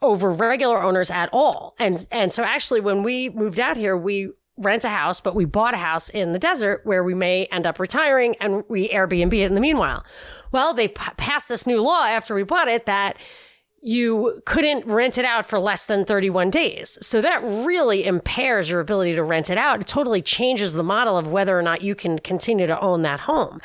over 0.00 0.30
regular 0.30 0.80
owners 0.80 1.10
at 1.10 1.28
all. 1.32 1.74
And, 1.80 2.06
and 2.12 2.32
so 2.32 2.44
actually 2.44 2.80
when 2.80 3.02
we 3.02 3.30
moved 3.30 3.58
out 3.58 3.76
here, 3.76 3.96
we 3.96 4.30
rent 4.56 4.84
a 4.84 4.88
house, 4.88 5.20
but 5.20 5.34
we 5.34 5.44
bought 5.44 5.74
a 5.74 5.78
house 5.78 6.08
in 6.08 6.32
the 6.32 6.38
desert 6.38 6.80
where 6.84 7.04
we 7.04 7.14
may 7.14 7.46
end 7.46 7.66
up 7.66 7.78
retiring 7.78 8.36
and 8.40 8.64
we 8.68 8.88
Airbnb 8.88 9.32
it 9.32 9.46
in 9.46 9.54
the 9.54 9.60
meanwhile. 9.60 10.04
Well, 10.52 10.74
they 10.74 10.88
p- 10.88 11.02
passed 11.16 11.48
this 11.48 11.66
new 11.66 11.82
law 11.82 12.04
after 12.04 12.34
we 12.34 12.42
bought 12.42 12.68
it 12.68 12.86
that 12.86 13.16
you 13.82 14.42
couldn't 14.46 14.86
rent 14.86 15.18
it 15.18 15.24
out 15.24 15.46
for 15.46 15.58
less 15.58 15.86
than 15.86 16.04
31 16.04 16.50
days. 16.50 16.98
So 17.02 17.20
that 17.20 17.42
really 17.42 18.04
impairs 18.04 18.68
your 18.68 18.80
ability 18.80 19.14
to 19.14 19.22
rent 19.22 19.50
it 19.50 19.58
out. 19.58 19.80
It 19.80 19.86
totally 19.86 20.22
changes 20.22 20.72
the 20.72 20.82
model 20.82 21.16
of 21.16 21.30
whether 21.30 21.56
or 21.56 21.62
not 21.62 21.82
you 21.82 21.94
can 21.94 22.18
continue 22.18 22.66
to 22.66 22.80
own 22.80 23.02
that 23.02 23.20
home. 23.20 23.60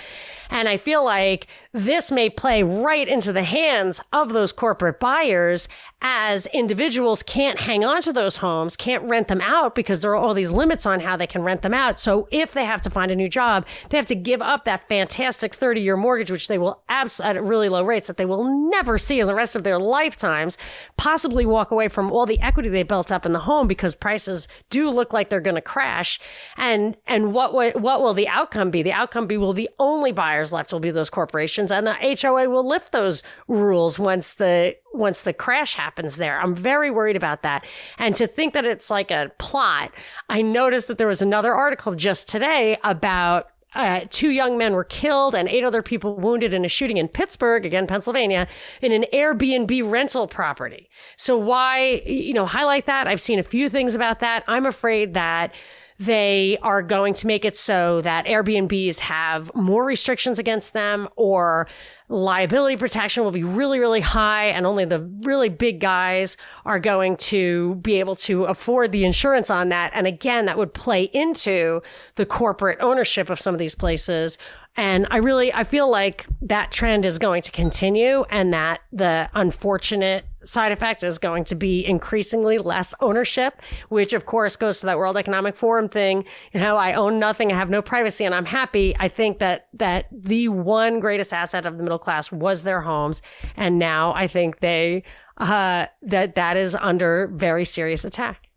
And 0.52 0.70
I 0.70 0.78
feel 0.78 1.04
like 1.04 1.48
this 1.74 2.12
may 2.12 2.30
play 2.30 2.62
right 2.62 3.08
into 3.08 3.34
the 3.34 3.44
hands 3.44 4.02
of 4.14 4.34
those 4.34 4.52
corporate 4.52 5.00
buyers 5.00 5.68
as 6.02 6.48
individuals 6.48 7.24
can't 7.24 7.60
hang 7.60 7.86
on 7.86 8.02
to 8.02 8.14
those 8.14 8.38
homes, 8.38 8.76
can't 8.76 9.04
rent 9.04 9.28
them 9.28 9.42
out 9.42 9.74
because 9.74 10.02
there 10.02 10.12
are 10.12 10.16
all 10.16 10.34
these 10.34 10.52
limits 10.52 10.86
on 10.86 11.00
how 11.00 11.16
they 11.16 11.28
can 11.28 11.44
rent 11.44 11.62
them 11.62 11.74
out. 11.74 12.00
So 12.00 12.28
if 12.32 12.52
they 12.54 12.66
have 12.66 12.82
to 12.82 12.90
find 12.90 13.12
a 13.12 13.16
new 13.16 13.30
job, 13.30 13.66
they 13.90 13.98
have 13.98 14.06
to 14.08 14.16
give 14.16 14.42
up 14.42 14.66
that 14.66 14.88
fantastic 14.90 15.56
30 15.56 15.82
year 15.82 15.96
mortgage, 15.98 16.32
which 16.32 16.48
they 16.48 16.58
will 16.58 16.84
absolutely 16.90 17.22
at 17.24 17.44
really 17.44 17.70
low 17.70 17.84
rates 17.84 18.08
that 18.08 18.18
they 18.18 18.26
will 18.26 18.70
never 18.70 18.98
see 18.98 19.20
in 19.20 19.28
the 19.28 19.36
rest 19.36 19.56
of 19.56 19.64
their 19.64 19.80
lifetimes, 19.80 20.58
possibly 20.98 21.46
walk 21.46 21.72
away 21.72 21.88
from 21.88 22.12
all 22.12 22.26
the 22.26 22.40
equity 22.42 22.70
they 22.70 22.84
built 22.84 23.12
up 23.12 23.26
in 23.26 23.32
the 23.32 23.40
home 23.40 23.68
because 23.68 23.96
prices 23.96 24.48
do 24.70 24.90
look 24.90 25.14
like 25.14 25.30
they're 25.30 25.40
going 25.40 25.56
to 25.56 25.62
crash. 25.62 26.20
And, 26.58 26.98
and 27.08 27.34
what, 27.34 27.54
what 27.54 28.02
will 28.02 28.14
the 28.14 28.28
outcome 28.28 28.72
be? 28.72 28.84
The 28.84 28.92
outcome 28.92 29.28
be 29.28 29.38
will 29.38 29.54
the 29.54 29.70
only 29.80 30.12
buyers 30.42 30.52
left 30.52 30.74
will 30.74 30.80
be 30.80 30.92
those 30.92 31.10
corporations 31.10 31.72
and 31.72 31.86
the 31.86 31.94
HOA 31.94 32.50
will 32.50 32.68
lift 32.68 32.92
those 32.92 33.22
rules 33.48 34.00
once 34.00 34.34
the 34.36 34.76
once 34.94 35.22
the 35.22 35.34
crash 35.34 35.76
happens 35.76 36.18
there. 36.18 36.40
I'm 36.42 36.56
very 36.56 36.90
worried 36.90 37.16
about 37.16 37.44
that. 37.44 37.66
And 37.98 38.16
to 38.16 38.26
think 38.26 38.54
that 38.54 38.66
it's 38.66 38.90
like 38.90 39.12
a 39.12 39.32
plot, 39.38 39.92
I 40.30 40.42
noticed 40.42 40.88
that 40.88 40.98
there 40.98 41.08
was 41.08 41.22
another 41.22 41.54
article 41.54 41.94
just 41.94 42.28
today 42.28 42.78
about 42.84 43.48
uh, 43.74 44.02
two 44.10 44.32
young 44.32 44.58
men 44.58 44.74
were 44.74 44.84
killed 44.84 45.34
and 45.34 45.48
eight 45.48 45.64
other 45.64 45.82
people 45.82 46.18
wounded 46.18 46.54
in 46.54 46.66
a 46.66 46.68
shooting 46.68 46.98
in 46.98 47.08
Pittsburgh, 47.08 47.66
again, 47.66 47.88
Pennsylvania, 47.88 48.48
in 48.82 48.92
an 48.92 49.06
Airbnb 49.14 49.90
rental 49.90 50.28
property. 50.28 50.90
So 51.16 51.38
why, 51.38 52.02
you 52.06 52.34
know, 52.34 52.46
highlight 52.46 52.88
that? 52.88 53.08
I've 53.08 53.22
seen 53.22 53.40
a 53.40 53.44
few 53.44 53.70
things 53.70 53.96
about 53.96 54.20
that. 54.20 54.44
I'm 54.48 54.66
afraid 54.66 55.14
that 55.14 55.54
they 56.02 56.58
are 56.64 56.82
going 56.82 57.14
to 57.14 57.28
make 57.28 57.46
it 57.46 57.56
so 57.56 58.02
that 58.02 58.26
Airbnbs 58.26 58.98
have 58.98 59.54
more 59.54 59.86
restrictions 59.86 60.40
against 60.40 60.74
them 60.74 61.08
or 61.16 61.68
liability 62.10 62.76
protection 62.76 63.24
will 63.24 63.32
be 63.32 63.44
really, 63.44 63.78
really 63.78 64.02
high 64.02 64.46
and 64.46 64.66
only 64.66 64.84
the 64.84 65.00
really 65.22 65.48
big 65.48 65.80
guys 65.80 66.38
are 66.66 66.80
going 66.80 67.18
to 67.18 67.76
be 67.76 68.00
able 68.00 68.16
to 68.16 68.46
afford 68.46 68.92
the 68.92 69.06
insurance 69.06 69.52
on 69.52 69.70
that. 69.70 69.92
And 69.94 70.08
again, 70.08 70.48
that 70.48 70.58
would 70.58 70.74
play 70.74 71.04
into 71.04 71.82
the 72.16 72.26
corporate 72.26 72.80
ownership 72.82 73.30
of 73.30 73.40
some 73.40 73.54
of 73.54 73.60
these 73.60 73.76
places 73.76 74.40
and 74.78 75.06
I 75.12 75.18
really, 75.18 75.54
I 75.54 75.66
feel 75.66 75.92
like 75.92 76.26
that 76.44 76.72
trend 76.72 77.06
is 77.06 77.20
going 77.20 77.42
to 77.42 77.52
continue 77.52 78.24
and 78.30 78.54
that 78.54 78.80
the 78.94 79.30
unfortunate 79.34 80.24
side 80.46 80.72
effect 80.72 81.04
is 81.04 81.18
going 81.20 81.44
to 81.46 81.56
be 81.56 81.86
increasingly 81.86 82.58
less 82.58 82.94
ownership, 83.00 83.62
which 83.90 84.14
of 84.14 84.26
course 84.26 84.56
goes 84.56 84.80
to 84.80 84.86
that 84.88 84.98
World 84.98 85.18
Economic 85.18 85.56
Forum 85.56 85.90
thing. 85.90 86.26
You 86.54 86.60
know, 86.60 86.78
I 86.78 86.94
own 86.94 87.20
nothing. 87.20 87.52
I 87.52 87.58
have 87.58 87.70
no 87.70 87.82
privacy 87.82 88.26
and 88.26 88.34
I'm 88.34 88.46
happy. 88.46 88.96
I 89.00 89.08
think 89.08 89.40
that, 89.40 89.68
that 89.74 90.06
the 90.12 90.48
one 90.50 91.00
greatest 91.00 91.34
asset 91.34 91.66
of 91.66 91.78
the 91.78 91.84
middle 91.84 92.00
class 92.00 92.32
was 92.32 92.64
their 92.64 92.82
homes. 92.82 93.22
And 93.56 93.80
now 93.80 94.14
I 94.14 94.28
think 94.28 94.60
they, 94.60 95.04
uh, 95.38 95.88
that 96.04 96.36
that 96.36 96.58
is 96.58 96.76
under 96.76 97.30
very 97.34 97.66
serious 97.66 98.06
attack. 98.06 98.48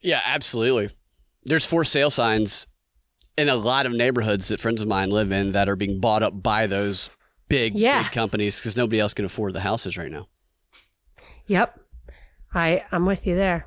Yeah, 0.00 0.20
absolutely. 0.24 0.90
There's 1.44 1.66
for 1.66 1.84
sale 1.84 2.10
signs 2.10 2.66
in 3.36 3.48
a 3.48 3.56
lot 3.56 3.86
of 3.86 3.92
neighborhoods 3.92 4.48
that 4.48 4.60
friends 4.60 4.82
of 4.82 4.88
mine 4.88 5.10
live 5.10 5.32
in 5.32 5.52
that 5.52 5.68
are 5.68 5.76
being 5.76 6.00
bought 6.00 6.22
up 6.22 6.42
by 6.42 6.66
those 6.66 7.10
big 7.48 7.74
yeah. 7.74 8.02
big 8.02 8.12
companies 8.12 8.58
because 8.58 8.76
nobody 8.76 9.00
else 9.00 9.12
can 9.12 9.24
afford 9.24 9.52
the 9.52 9.60
houses 9.60 9.98
right 9.98 10.10
now. 10.10 10.26
Yep, 11.50 11.80
I 12.54 12.84
I'm 12.92 13.06
with 13.06 13.26
you 13.26 13.34
there. 13.34 13.66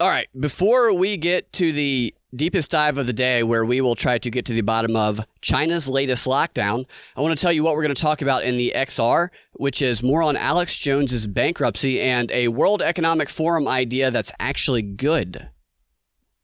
All 0.00 0.08
right, 0.08 0.26
before 0.40 0.92
we 0.92 1.16
get 1.16 1.52
to 1.52 1.72
the 1.72 2.12
deepest 2.34 2.72
dive 2.72 2.98
of 2.98 3.06
the 3.06 3.12
day, 3.12 3.44
where 3.44 3.64
we 3.64 3.80
will 3.80 3.94
try 3.94 4.18
to 4.18 4.28
get 4.28 4.44
to 4.46 4.52
the 4.52 4.62
bottom 4.62 4.96
of 4.96 5.20
China's 5.40 5.88
latest 5.88 6.26
lockdown, 6.26 6.84
I 7.14 7.20
want 7.20 7.38
to 7.38 7.40
tell 7.40 7.52
you 7.52 7.62
what 7.62 7.76
we're 7.76 7.84
going 7.84 7.94
to 7.94 8.02
talk 8.02 8.22
about 8.22 8.42
in 8.42 8.56
the 8.56 8.72
XR, 8.74 9.28
which 9.52 9.82
is 9.82 10.02
more 10.02 10.20
on 10.20 10.36
Alex 10.36 10.76
Jones's 10.76 11.28
bankruptcy 11.28 12.00
and 12.00 12.28
a 12.32 12.48
World 12.48 12.82
Economic 12.82 13.28
Forum 13.28 13.68
idea 13.68 14.10
that's 14.10 14.32
actually 14.40 14.82
good. 14.82 15.48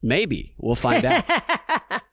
Maybe 0.00 0.54
we'll 0.58 0.76
find 0.76 1.04
out. 1.04 1.24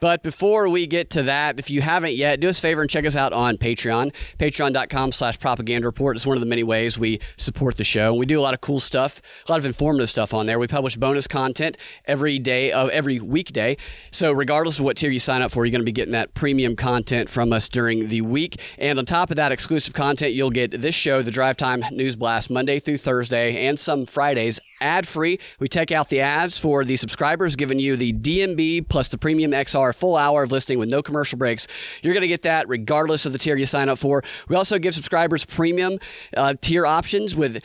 But 0.00 0.22
before 0.22 0.68
we 0.68 0.86
get 0.86 1.10
to 1.10 1.24
that, 1.24 1.58
if 1.58 1.70
you 1.70 1.80
haven't 1.80 2.14
yet, 2.14 2.40
do 2.40 2.48
us 2.48 2.58
a 2.58 2.62
favor 2.62 2.80
and 2.80 2.90
check 2.90 3.04
us 3.04 3.16
out 3.16 3.32
on 3.32 3.56
Patreon. 3.56 4.12
Patreon.com 4.38 5.12
slash 5.12 5.38
propaganda 5.38 5.86
report 5.86 6.16
is 6.16 6.26
one 6.26 6.36
of 6.36 6.40
the 6.40 6.46
many 6.46 6.62
ways 6.62 6.98
we 6.98 7.20
support 7.36 7.76
the 7.76 7.84
show. 7.84 8.14
We 8.14 8.26
do 8.26 8.38
a 8.38 8.42
lot 8.42 8.54
of 8.54 8.60
cool 8.60 8.80
stuff, 8.80 9.20
a 9.46 9.50
lot 9.50 9.58
of 9.58 9.66
informative 9.66 10.08
stuff 10.08 10.32
on 10.32 10.46
there. 10.46 10.58
We 10.58 10.68
publish 10.68 10.96
bonus 10.96 11.26
content 11.26 11.76
every 12.04 12.38
day 12.38 12.70
of 12.70 12.90
every 12.90 13.18
weekday. 13.18 13.76
So 14.12 14.30
regardless 14.30 14.78
of 14.78 14.84
what 14.84 14.96
tier 14.96 15.10
you 15.10 15.18
sign 15.18 15.42
up 15.42 15.50
for, 15.50 15.64
you're 15.64 15.72
going 15.72 15.80
to 15.80 15.84
be 15.84 15.92
getting 15.92 16.12
that 16.12 16.34
premium 16.34 16.76
content 16.76 17.28
from 17.28 17.52
us 17.52 17.68
during 17.68 18.08
the 18.08 18.20
week. 18.20 18.60
And 18.78 18.98
on 18.98 19.04
top 19.04 19.30
of 19.30 19.36
that 19.36 19.50
exclusive 19.50 19.94
content, 19.94 20.32
you'll 20.32 20.50
get 20.50 20.80
this 20.80 20.94
show, 20.94 21.22
the 21.22 21.30
Drive 21.30 21.56
Time 21.56 21.82
News 21.90 22.14
Blast, 22.14 22.50
Monday 22.50 22.78
through 22.78 22.98
Thursday 22.98 23.66
and 23.66 23.78
some 23.78 24.06
Fridays 24.06 24.60
ad 24.80 25.06
free. 25.06 25.38
We 25.58 25.68
take 25.68 25.92
out 25.92 26.08
the 26.08 26.20
ads 26.20 26.58
for 26.58 26.84
the 26.84 26.96
subscribers, 26.96 27.56
giving 27.56 27.78
you 27.78 27.96
the 27.96 28.12
DNB 28.12 28.88
plus 28.88 29.08
the 29.08 29.18
premium 29.18 29.52
XR 29.52 29.94
full 29.94 30.16
hour 30.16 30.42
of 30.42 30.52
listening 30.52 30.78
with 30.78 30.90
no 30.90 31.02
commercial 31.02 31.38
breaks. 31.38 31.66
You're 32.02 32.14
going 32.14 32.22
to 32.22 32.28
get 32.28 32.42
that 32.42 32.68
regardless 32.68 33.26
of 33.26 33.32
the 33.32 33.38
tier 33.38 33.56
you 33.56 33.66
sign 33.66 33.88
up 33.88 33.98
for. 33.98 34.22
We 34.48 34.56
also 34.56 34.78
give 34.78 34.94
subscribers 34.94 35.44
premium 35.44 35.98
uh, 36.36 36.54
tier 36.60 36.86
options 36.86 37.34
with 37.34 37.62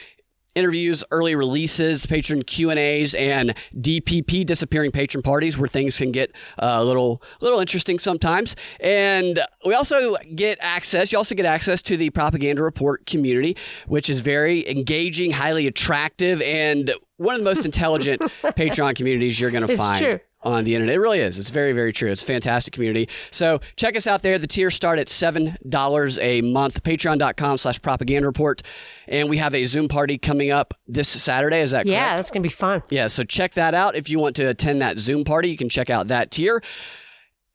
interviews, 0.56 1.04
early 1.12 1.36
releases, 1.36 2.06
patron 2.06 2.44
Q 2.44 2.70
and 2.70 2.80
A's, 2.80 3.13
and 3.13 3.56
DPP 3.76 4.46
disappearing 4.46 4.92
patron 4.92 5.22
parties 5.22 5.58
where 5.58 5.68
things 5.68 5.98
can 5.98 6.12
get 6.12 6.32
uh, 6.60 6.78
a 6.80 6.84
little 6.84 7.22
little 7.42 7.60
interesting 7.60 8.00
sometimes. 8.00 8.56
And 8.80 9.39
we 9.66 9.74
also 9.74 10.16
get 10.36 10.58
access. 10.62 11.12
You 11.12 11.18
also 11.18 11.36
get 11.36 11.46
access 11.46 11.82
to 11.84 11.98
the 11.98 12.10
propaganda 12.12 12.63
report 12.63 13.06
community, 13.06 13.58
which 13.88 14.10
is 14.10 14.22
very 14.22 14.70
engaging, 14.70 15.32
highly 15.32 15.68
attractive, 15.68 16.42
and 16.42 16.94
one 17.18 17.36
of 17.36 17.42
the 17.42 17.46
most 17.46 17.66
intelligent 17.66 18.22
Patreon 18.44 18.96
communities 18.96 19.39
you're 19.39 19.52
going 19.52 19.68
to 19.68 19.78
find. 19.78 20.04
True 20.04 20.20
on 20.44 20.64
the 20.64 20.76
internet. 20.76 20.96
It 20.96 21.00
really 21.00 21.20
is. 21.20 21.40
It's 21.40 21.50
very, 21.50 21.74
very 21.74 21.94
true. 21.94 22.12
It's 22.12 22.24
a 22.24 22.26
fantastic 22.26 22.74
community. 22.74 23.10
So 23.32 23.60
check 23.76 23.96
us 23.96 24.08
out 24.08 24.22
there. 24.22 24.38
The 24.38 24.48
tiers 24.48 24.76
start 24.76 25.00
at 25.00 25.08
$7 25.08 26.20
a 26.22 26.42
month. 26.42 26.84
Patreon.com 26.84 27.58
slash 27.58 27.82
propaganda 27.82 28.28
report. 28.28 28.62
And 29.08 29.30
we 29.30 29.38
have 29.38 29.56
a 29.56 29.66
Zoom 29.66 29.88
party 29.88 30.18
coming 30.18 30.52
up 30.52 30.74
this 30.88 31.10
Saturday. 31.10 31.62
Is 31.62 31.72
that 31.72 31.86
yeah, 31.86 31.94
correct? 31.94 32.12
Yeah, 32.12 32.16
that's 32.18 32.32
going 32.32 32.44
to 32.44 32.50
be 32.50 32.54
fun. 32.54 32.82
Yeah, 32.90 33.08
so 33.08 33.24
check 33.24 33.54
that 33.56 33.74
out. 33.74 33.96
If 33.96 34.10
you 34.10 34.20
want 34.20 34.36
to 34.38 34.44
attend 34.44 34.82
that 34.82 34.98
Zoom 34.98 35.24
party, 35.24 35.50
you 35.50 35.58
can 35.58 35.70
check 35.70 35.90
out 35.90 36.08
that 36.08 36.32
tier. 36.32 36.62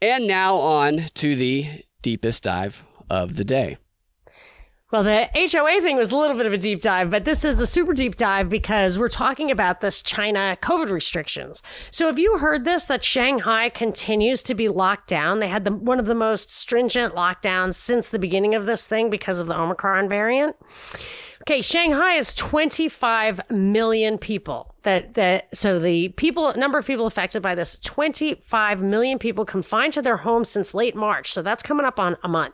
And 0.00 0.26
now 0.26 0.56
on 0.56 1.06
to 1.14 1.34
the 1.34 1.84
deepest 2.02 2.44
dive 2.44 2.84
of 3.10 3.36
the 3.36 3.44
day. 3.44 3.78
Well, 4.90 5.02
the 5.02 5.28
HOA 5.34 5.82
thing 5.82 5.98
was 5.98 6.12
a 6.12 6.16
little 6.16 6.34
bit 6.34 6.46
of 6.46 6.54
a 6.54 6.56
deep 6.56 6.80
dive, 6.80 7.10
but 7.10 7.26
this 7.26 7.44
is 7.44 7.60
a 7.60 7.66
super 7.66 7.92
deep 7.92 8.16
dive 8.16 8.48
because 8.48 8.98
we're 8.98 9.10
talking 9.10 9.50
about 9.50 9.82
this 9.82 10.00
China 10.00 10.56
COVID 10.62 10.88
restrictions. 10.88 11.62
So 11.90 12.06
have 12.06 12.18
you 12.18 12.38
heard 12.38 12.64
this 12.64 12.86
that 12.86 13.04
Shanghai 13.04 13.68
continues 13.68 14.42
to 14.44 14.54
be 14.54 14.66
locked 14.66 15.06
down? 15.06 15.40
They 15.40 15.48
had 15.48 15.64
the, 15.64 15.72
one 15.72 15.98
of 15.98 16.06
the 16.06 16.14
most 16.14 16.50
stringent 16.50 17.14
lockdowns 17.14 17.74
since 17.74 18.08
the 18.08 18.18
beginning 18.18 18.54
of 18.54 18.64
this 18.64 18.88
thing 18.88 19.10
because 19.10 19.40
of 19.40 19.46
the 19.46 19.58
Omicron 19.58 20.08
variant. 20.08 20.56
Okay, 21.48 21.62
Shanghai 21.62 22.12
is 22.12 22.34
25 22.34 23.40
million 23.50 24.18
people. 24.18 24.74
That 24.82 25.14
that 25.14 25.48
so 25.56 25.78
the 25.78 26.10
people 26.10 26.52
number 26.56 26.76
of 26.76 26.86
people 26.86 27.06
affected 27.06 27.40
by 27.40 27.54
this 27.54 27.78
25 27.82 28.82
million 28.82 29.18
people 29.18 29.46
confined 29.46 29.94
to 29.94 30.02
their 30.02 30.18
homes 30.18 30.50
since 30.50 30.74
late 30.74 30.94
March. 30.94 31.32
So 31.32 31.40
that's 31.40 31.62
coming 31.62 31.86
up 31.86 31.98
on 31.98 32.18
a 32.22 32.28
month. 32.28 32.52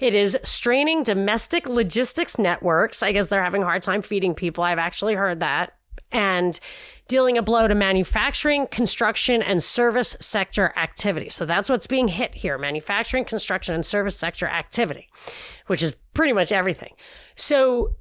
It 0.00 0.14
is 0.14 0.36
straining 0.42 1.02
domestic 1.02 1.66
logistics 1.66 2.38
networks. 2.38 3.02
I 3.02 3.12
guess 3.12 3.28
they're 3.28 3.42
having 3.42 3.62
a 3.62 3.64
hard 3.64 3.80
time 3.80 4.02
feeding 4.02 4.34
people. 4.34 4.62
I've 4.62 4.76
actually 4.76 5.14
heard 5.14 5.40
that. 5.40 5.72
And 6.12 6.60
dealing 7.08 7.38
a 7.38 7.42
blow 7.42 7.66
to 7.66 7.74
manufacturing, 7.74 8.66
construction, 8.66 9.42
and 9.42 9.62
service 9.62 10.14
sector 10.20 10.74
activity. 10.76 11.30
So 11.30 11.46
that's 11.46 11.70
what's 11.70 11.86
being 11.86 12.08
hit 12.08 12.34
here 12.34 12.58
manufacturing, 12.58 13.24
construction, 13.24 13.74
and 13.74 13.86
service 13.86 14.14
sector 14.14 14.46
activity, 14.46 15.08
which 15.68 15.82
is 15.82 15.96
pretty 16.12 16.34
much 16.34 16.52
everything. 16.52 16.92
So 17.34 17.96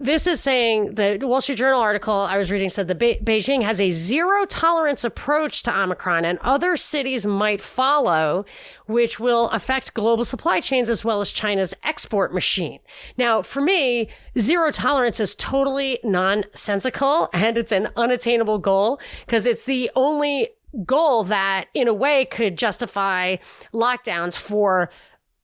this 0.00 0.26
is 0.26 0.40
saying 0.40 0.94
the 0.94 1.18
Wall 1.22 1.42
Street 1.42 1.58
Journal 1.58 1.80
article 1.80 2.14
I 2.14 2.38
was 2.38 2.50
reading 2.50 2.70
said 2.70 2.88
that 2.88 2.98
Be- 2.98 3.20
Beijing 3.22 3.62
has 3.62 3.80
a 3.80 3.90
zero 3.90 4.46
tolerance 4.46 5.04
approach 5.04 5.62
to 5.64 5.78
Omicron 5.78 6.24
and 6.24 6.38
other 6.38 6.78
cities 6.78 7.26
might 7.26 7.60
follow, 7.60 8.46
which 8.86 9.20
will 9.20 9.50
affect 9.50 9.92
global 9.92 10.24
supply 10.24 10.60
chains 10.60 10.88
as 10.88 11.04
well 11.04 11.20
as 11.20 11.30
China's 11.30 11.74
export 11.84 12.32
machine. 12.32 12.80
Now, 13.18 13.42
for 13.42 13.60
me, 13.60 14.08
zero 14.38 14.70
tolerance 14.70 15.20
is 15.20 15.34
totally 15.34 16.00
nonsensical 16.02 17.28
and 17.34 17.58
it's 17.58 17.72
an 17.72 17.90
unattainable 17.94 18.58
goal 18.58 19.00
because 19.26 19.46
it's 19.46 19.64
the 19.64 19.90
only 19.94 20.48
goal 20.84 21.24
that 21.24 21.66
in 21.74 21.88
a 21.88 21.94
way 21.94 22.24
could 22.24 22.56
justify 22.56 23.36
lockdowns 23.74 24.38
for 24.38 24.90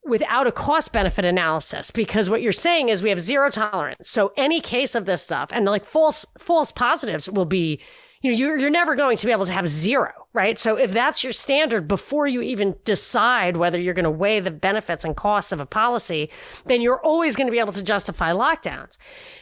without 0.06 0.46
a 0.46 0.52
cost 0.52 0.92
benefit 0.92 1.24
analysis 1.24 1.90
because 1.90 2.30
what 2.30 2.42
you're 2.42 2.52
saying 2.52 2.88
is 2.88 3.02
we 3.02 3.10
have 3.10 3.20
zero 3.20 3.50
tolerance. 3.50 4.08
So 4.08 4.32
any 4.36 4.60
case 4.60 4.94
of 4.94 5.04
this 5.04 5.22
stuff 5.22 5.50
and 5.52 5.64
like 5.64 5.84
false 5.84 6.24
false 6.38 6.72
positives 6.72 7.28
will 7.28 7.44
be 7.44 7.80
you 8.22 8.30
know 8.30 8.36
you're, 8.36 8.58
you're 8.58 8.70
never 8.70 8.94
going 8.94 9.16
to 9.16 9.26
be 9.26 9.32
able 9.32 9.46
to 9.46 9.52
have 9.52 9.68
zero, 9.68 10.12
right? 10.32 10.58
So 10.58 10.76
if 10.76 10.92
that's 10.92 11.22
your 11.22 11.32
standard 11.32 11.86
before 11.86 12.26
you 12.26 12.42
even 12.42 12.76
decide 12.84 13.56
whether 13.56 13.78
you're 13.78 13.94
going 13.94 14.04
to 14.04 14.10
weigh 14.10 14.40
the 14.40 14.50
benefits 14.50 15.04
and 15.04 15.16
costs 15.16 15.52
of 15.52 15.60
a 15.60 15.66
policy, 15.66 16.30
then 16.64 16.80
you're 16.80 17.00
always 17.00 17.36
going 17.36 17.46
to 17.46 17.52
be 17.52 17.58
able 17.58 17.72
to 17.72 17.82
justify 17.82 18.32
lockdowns. 18.32 18.96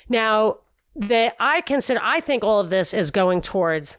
Now, 0.08 0.58
that 0.96 1.34
I 1.40 1.60
consider 1.60 2.00
I 2.02 2.20
think 2.20 2.44
all 2.44 2.60
of 2.60 2.70
this 2.70 2.94
is 2.94 3.10
going 3.10 3.40
towards 3.40 3.96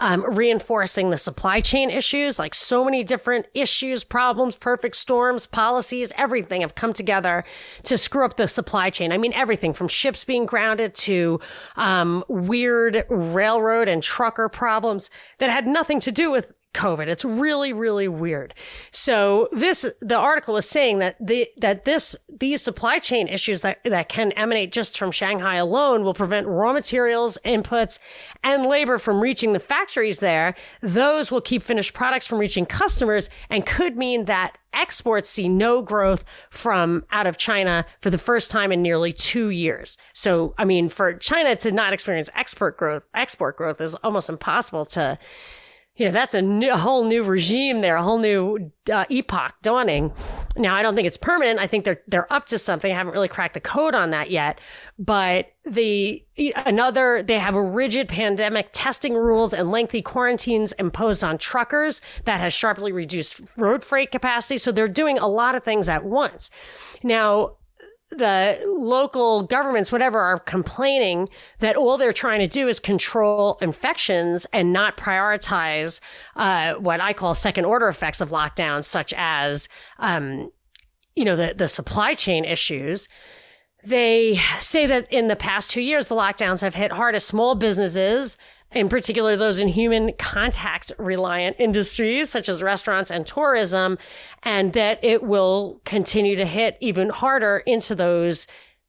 um, 0.00 0.24
reinforcing 0.34 1.10
the 1.10 1.16
supply 1.16 1.60
chain 1.60 1.90
issues, 1.90 2.38
like 2.38 2.54
so 2.54 2.84
many 2.84 3.04
different 3.04 3.46
issues, 3.54 4.04
problems, 4.04 4.56
perfect 4.56 4.96
storms, 4.96 5.46
policies, 5.46 6.12
everything 6.16 6.60
have 6.60 6.74
come 6.74 6.92
together 6.92 7.44
to 7.84 7.98
screw 7.98 8.24
up 8.24 8.36
the 8.36 8.48
supply 8.48 8.90
chain. 8.90 9.12
I 9.12 9.18
mean, 9.18 9.32
everything 9.32 9.72
from 9.72 9.88
ships 9.88 10.24
being 10.24 10.46
grounded 10.46 10.94
to 10.96 11.40
um, 11.76 12.24
weird 12.28 13.04
railroad 13.08 13.88
and 13.88 14.02
trucker 14.02 14.48
problems 14.48 15.10
that 15.38 15.50
had 15.50 15.66
nothing 15.66 16.00
to 16.00 16.12
do 16.12 16.30
with 16.30 16.52
COVID. 16.74 17.08
It's 17.08 17.24
really, 17.24 17.72
really 17.72 18.08
weird. 18.08 18.54
So 18.90 19.48
this, 19.52 19.86
the 20.00 20.16
article 20.16 20.56
is 20.56 20.68
saying 20.68 20.98
that 20.98 21.16
the, 21.20 21.48
that 21.56 21.84
this, 21.84 22.14
these 22.28 22.62
supply 22.62 22.98
chain 22.98 23.26
issues 23.26 23.62
that, 23.62 23.78
that 23.84 24.08
can 24.08 24.32
emanate 24.32 24.70
just 24.70 24.98
from 24.98 25.10
Shanghai 25.10 25.56
alone 25.56 26.04
will 26.04 26.14
prevent 26.14 26.46
raw 26.46 26.72
materials, 26.72 27.38
inputs, 27.44 27.98
and 28.44 28.66
labor 28.66 28.98
from 28.98 29.20
reaching 29.20 29.52
the 29.52 29.60
factories 29.60 30.20
there. 30.20 30.54
Those 30.82 31.32
will 31.32 31.40
keep 31.40 31.62
finished 31.62 31.94
products 31.94 32.26
from 32.26 32.38
reaching 32.38 32.66
customers 32.66 33.30
and 33.50 33.66
could 33.66 33.96
mean 33.96 34.26
that 34.26 34.56
exports 34.74 35.28
see 35.28 35.48
no 35.48 35.82
growth 35.82 36.24
from 36.50 37.04
out 37.10 37.26
of 37.26 37.38
China 37.38 37.86
for 38.00 38.10
the 38.10 38.18
first 38.18 38.50
time 38.50 38.70
in 38.70 38.82
nearly 38.82 39.12
two 39.12 39.48
years. 39.48 39.96
So, 40.12 40.54
I 40.58 40.64
mean, 40.64 40.88
for 40.88 41.14
China 41.14 41.56
to 41.56 41.72
not 41.72 41.92
experience 41.92 42.28
export 42.34 42.76
growth, 42.76 43.02
export 43.14 43.56
growth 43.56 43.80
is 43.80 43.94
almost 43.96 44.28
impossible 44.28 44.84
to, 44.86 45.18
you 45.98 46.06
know, 46.06 46.12
that's 46.12 46.32
a, 46.32 46.40
new, 46.40 46.70
a 46.70 46.76
whole 46.76 47.04
new 47.04 47.24
regime 47.24 47.80
there, 47.80 47.96
a 47.96 48.02
whole 48.02 48.18
new 48.18 48.70
uh, 48.90 49.04
epoch 49.10 49.54
dawning. 49.62 50.12
Now, 50.56 50.76
I 50.76 50.82
don't 50.82 50.94
think 50.94 51.08
it's 51.08 51.16
permanent. 51.16 51.58
I 51.58 51.66
think 51.66 51.84
they're 51.84 52.00
they're 52.06 52.32
up 52.32 52.46
to 52.46 52.58
something. 52.58 52.90
I 52.90 52.94
haven't 52.94 53.12
really 53.12 53.28
cracked 53.28 53.54
the 53.54 53.60
code 53.60 53.96
on 53.96 54.10
that 54.10 54.30
yet. 54.30 54.60
But 54.96 55.46
the 55.64 56.24
another, 56.54 57.24
they 57.24 57.38
have 57.38 57.56
a 57.56 57.62
rigid 57.62 58.08
pandemic 58.08 58.70
testing 58.72 59.14
rules 59.14 59.52
and 59.52 59.72
lengthy 59.72 60.00
quarantines 60.00 60.72
imposed 60.74 61.24
on 61.24 61.36
truckers 61.36 62.00
that 62.24 62.40
has 62.40 62.52
sharply 62.52 62.92
reduced 62.92 63.40
road 63.56 63.82
freight 63.82 64.12
capacity. 64.12 64.56
So 64.56 64.70
they're 64.70 64.86
doing 64.86 65.18
a 65.18 65.26
lot 65.26 65.56
of 65.56 65.64
things 65.64 65.88
at 65.88 66.04
once. 66.04 66.48
Now, 67.02 67.56
the 68.10 68.58
local 68.78 69.42
governments, 69.44 69.92
whatever, 69.92 70.18
are 70.18 70.38
complaining 70.38 71.28
that 71.60 71.76
all 71.76 71.98
they're 71.98 72.12
trying 72.12 72.40
to 72.40 72.48
do 72.48 72.66
is 72.68 72.80
control 72.80 73.58
infections 73.60 74.46
and 74.52 74.72
not 74.72 74.96
prioritize 74.96 76.00
uh, 76.36 76.74
what 76.74 77.00
I 77.00 77.12
call 77.12 77.34
second 77.34 77.66
order 77.66 77.88
effects 77.88 78.20
of 78.20 78.30
lockdowns, 78.30 78.84
such 78.84 79.12
as, 79.16 79.68
um, 79.98 80.50
you 81.14 81.24
know, 81.24 81.36
the, 81.36 81.54
the 81.56 81.68
supply 81.68 82.14
chain 82.14 82.44
issues. 82.44 83.08
They 83.84 84.40
say 84.60 84.86
that 84.86 85.12
in 85.12 85.28
the 85.28 85.36
past 85.36 85.70
two 85.70 85.82
years, 85.82 86.08
the 86.08 86.14
lockdowns 86.14 86.62
have 86.62 86.74
hit 86.74 86.90
hardest 86.90 87.28
small 87.28 87.54
businesses 87.54 88.36
in 88.72 88.88
particular 88.88 89.36
those 89.36 89.58
in 89.58 89.68
human 89.68 90.12
contact 90.18 90.92
reliant 90.98 91.56
industries 91.58 92.30
such 92.30 92.48
as 92.48 92.62
restaurants 92.62 93.10
and 93.10 93.26
tourism, 93.26 93.98
and 94.42 94.72
that 94.74 95.02
it 95.02 95.22
will 95.22 95.80
continue 95.84 96.36
to 96.36 96.44
hit 96.44 96.76
even 96.80 97.08
harder 97.08 97.58
into 97.66 97.94
those 97.94 98.46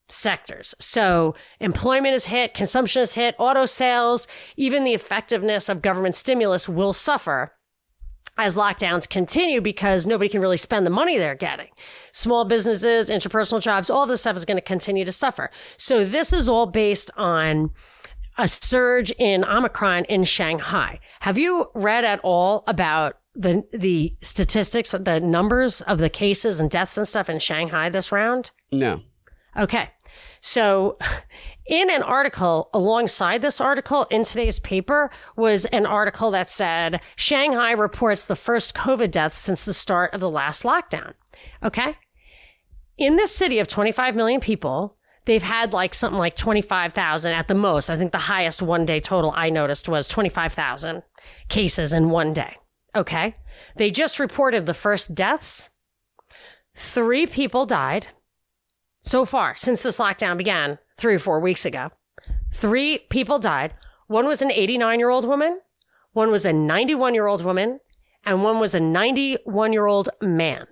sectors. 0.09 0.73
So 0.79 1.35
employment 1.59 2.15
is 2.15 2.25
hit, 2.25 2.53
consumption 2.53 3.01
is 3.01 3.13
hit, 3.13 3.35
auto 3.37 3.65
sales, 3.65 4.27
even 4.57 4.83
the 4.83 4.93
effectiveness 4.93 5.69
of 5.69 5.81
government 5.81 6.15
stimulus 6.15 6.67
will 6.67 6.93
suffer 6.93 7.53
as 8.37 8.55
lockdowns 8.55 9.07
continue 9.07 9.59
because 9.61 10.07
nobody 10.07 10.29
can 10.29 10.41
really 10.41 10.57
spend 10.57 10.85
the 10.85 10.89
money 10.89 11.17
they're 11.17 11.35
getting. 11.35 11.67
Small 12.13 12.45
businesses, 12.45 13.09
interpersonal 13.09 13.61
jobs, 13.61 13.89
all 13.89 14.05
this 14.05 14.21
stuff 14.21 14.35
is 14.35 14.45
going 14.45 14.57
to 14.57 14.61
continue 14.61 15.05
to 15.05 15.11
suffer. 15.11 15.51
So 15.77 16.05
this 16.05 16.31
is 16.31 16.47
all 16.47 16.65
based 16.65 17.11
on 17.17 17.71
a 18.39 18.47
surge 18.47 19.11
in 19.11 19.43
Omicron 19.43 20.05
in 20.05 20.23
Shanghai. 20.23 20.99
Have 21.19 21.37
you 21.37 21.69
read 21.75 22.05
at 22.05 22.21
all 22.23 22.63
about 22.67 23.17
the 23.35 23.63
the 23.71 24.15
statistics, 24.21 24.91
the 24.91 25.19
numbers 25.19 25.81
of 25.81 25.99
the 25.99 26.09
cases 26.09 26.59
and 26.59 26.71
deaths 26.71 26.97
and 26.97 27.07
stuff 27.07 27.29
in 27.29 27.39
Shanghai 27.39 27.89
this 27.89 28.11
round? 28.11 28.51
No. 28.71 29.01
Okay. 29.57 29.89
So, 30.41 30.97
in 31.65 31.89
an 31.89 32.01
article 32.01 32.69
alongside 32.73 33.41
this 33.41 33.59
article 33.59 34.07
in 34.09 34.23
today's 34.23 34.59
paper 34.59 35.11
was 35.35 35.65
an 35.65 35.85
article 35.85 36.31
that 36.31 36.49
said 36.49 37.01
Shanghai 37.17 37.71
reports 37.71 38.25
the 38.25 38.37
first 38.37 38.73
COVID 38.73 39.11
deaths 39.11 39.37
since 39.37 39.65
the 39.65 39.73
start 39.73 40.13
of 40.13 40.21
the 40.21 40.29
last 40.29 40.63
lockdown. 40.63 41.13
Okay. 41.61 41.97
In 42.97 43.17
this 43.17 43.35
city 43.35 43.59
of 43.59 43.67
25 43.67 44.15
million 44.15 44.39
people, 44.41 44.97
they've 45.29 45.43
had 45.43 45.73
like 45.73 45.93
something 45.93 46.17
like 46.17 46.35
25,000 46.35 47.31
at 47.33 47.47
the 47.47 47.53
most. 47.53 47.91
I 47.91 47.97
think 47.97 48.11
the 48.11 48.17
highest 48.17 48.63
one 48.63 48.83
day 48.83 48.99
total 48.99 49.31
I 49.35 49.51
noticed 49.51 49.87
was 49.87 50.07
25,000 50.07 51.03
cases 51.49 51.93
in 51.93 52.09
one 52.09 52.33
day. 52.33 52.55
Okay. 52.95 53.35
They 53.75 53.91
just 53.91 54.17
reported 54.17 54.65
the 54.65 54.73
first 54.73 55.13
deaths. 55.13 55.69
Three 56.75 57.27
people 57.27 57.67
died 57.67 58.07
so 59.03 59.23
far 59.23 59.55
since 59.55 59.83
this 59.83 59.99
lockdown 59.99 60.35
began 60.35 60.79
three 60.97 61.13
or 61.13 61.19
four 61.19 61.39
weeks 61.39 61.63
ago. 61.63 61.91
Three 62.51 62.97
people 62.97 63.37
died. 63.37 63.75
One 64.07 64.25
was 64.25 64.41
an 64.41 64.51
89 64.51 64.97
year 64.97 65.09
old 65.09 65.27
woman, 65.27 65.59
one 66.13 66.31
was 66.31 66.47
a 66.47 66.51
91 66.51 67.13
year 67.13 67.27
old 67.27 67.45
woman, 67.45 67.79
and 68.25 68.43
one 68.43 68.59
was 68.59 68.73
a 68.73 68.79
91 68.79 69.73
year 69.73 69.85
old 69.85 70.09
man. 70.23 70.65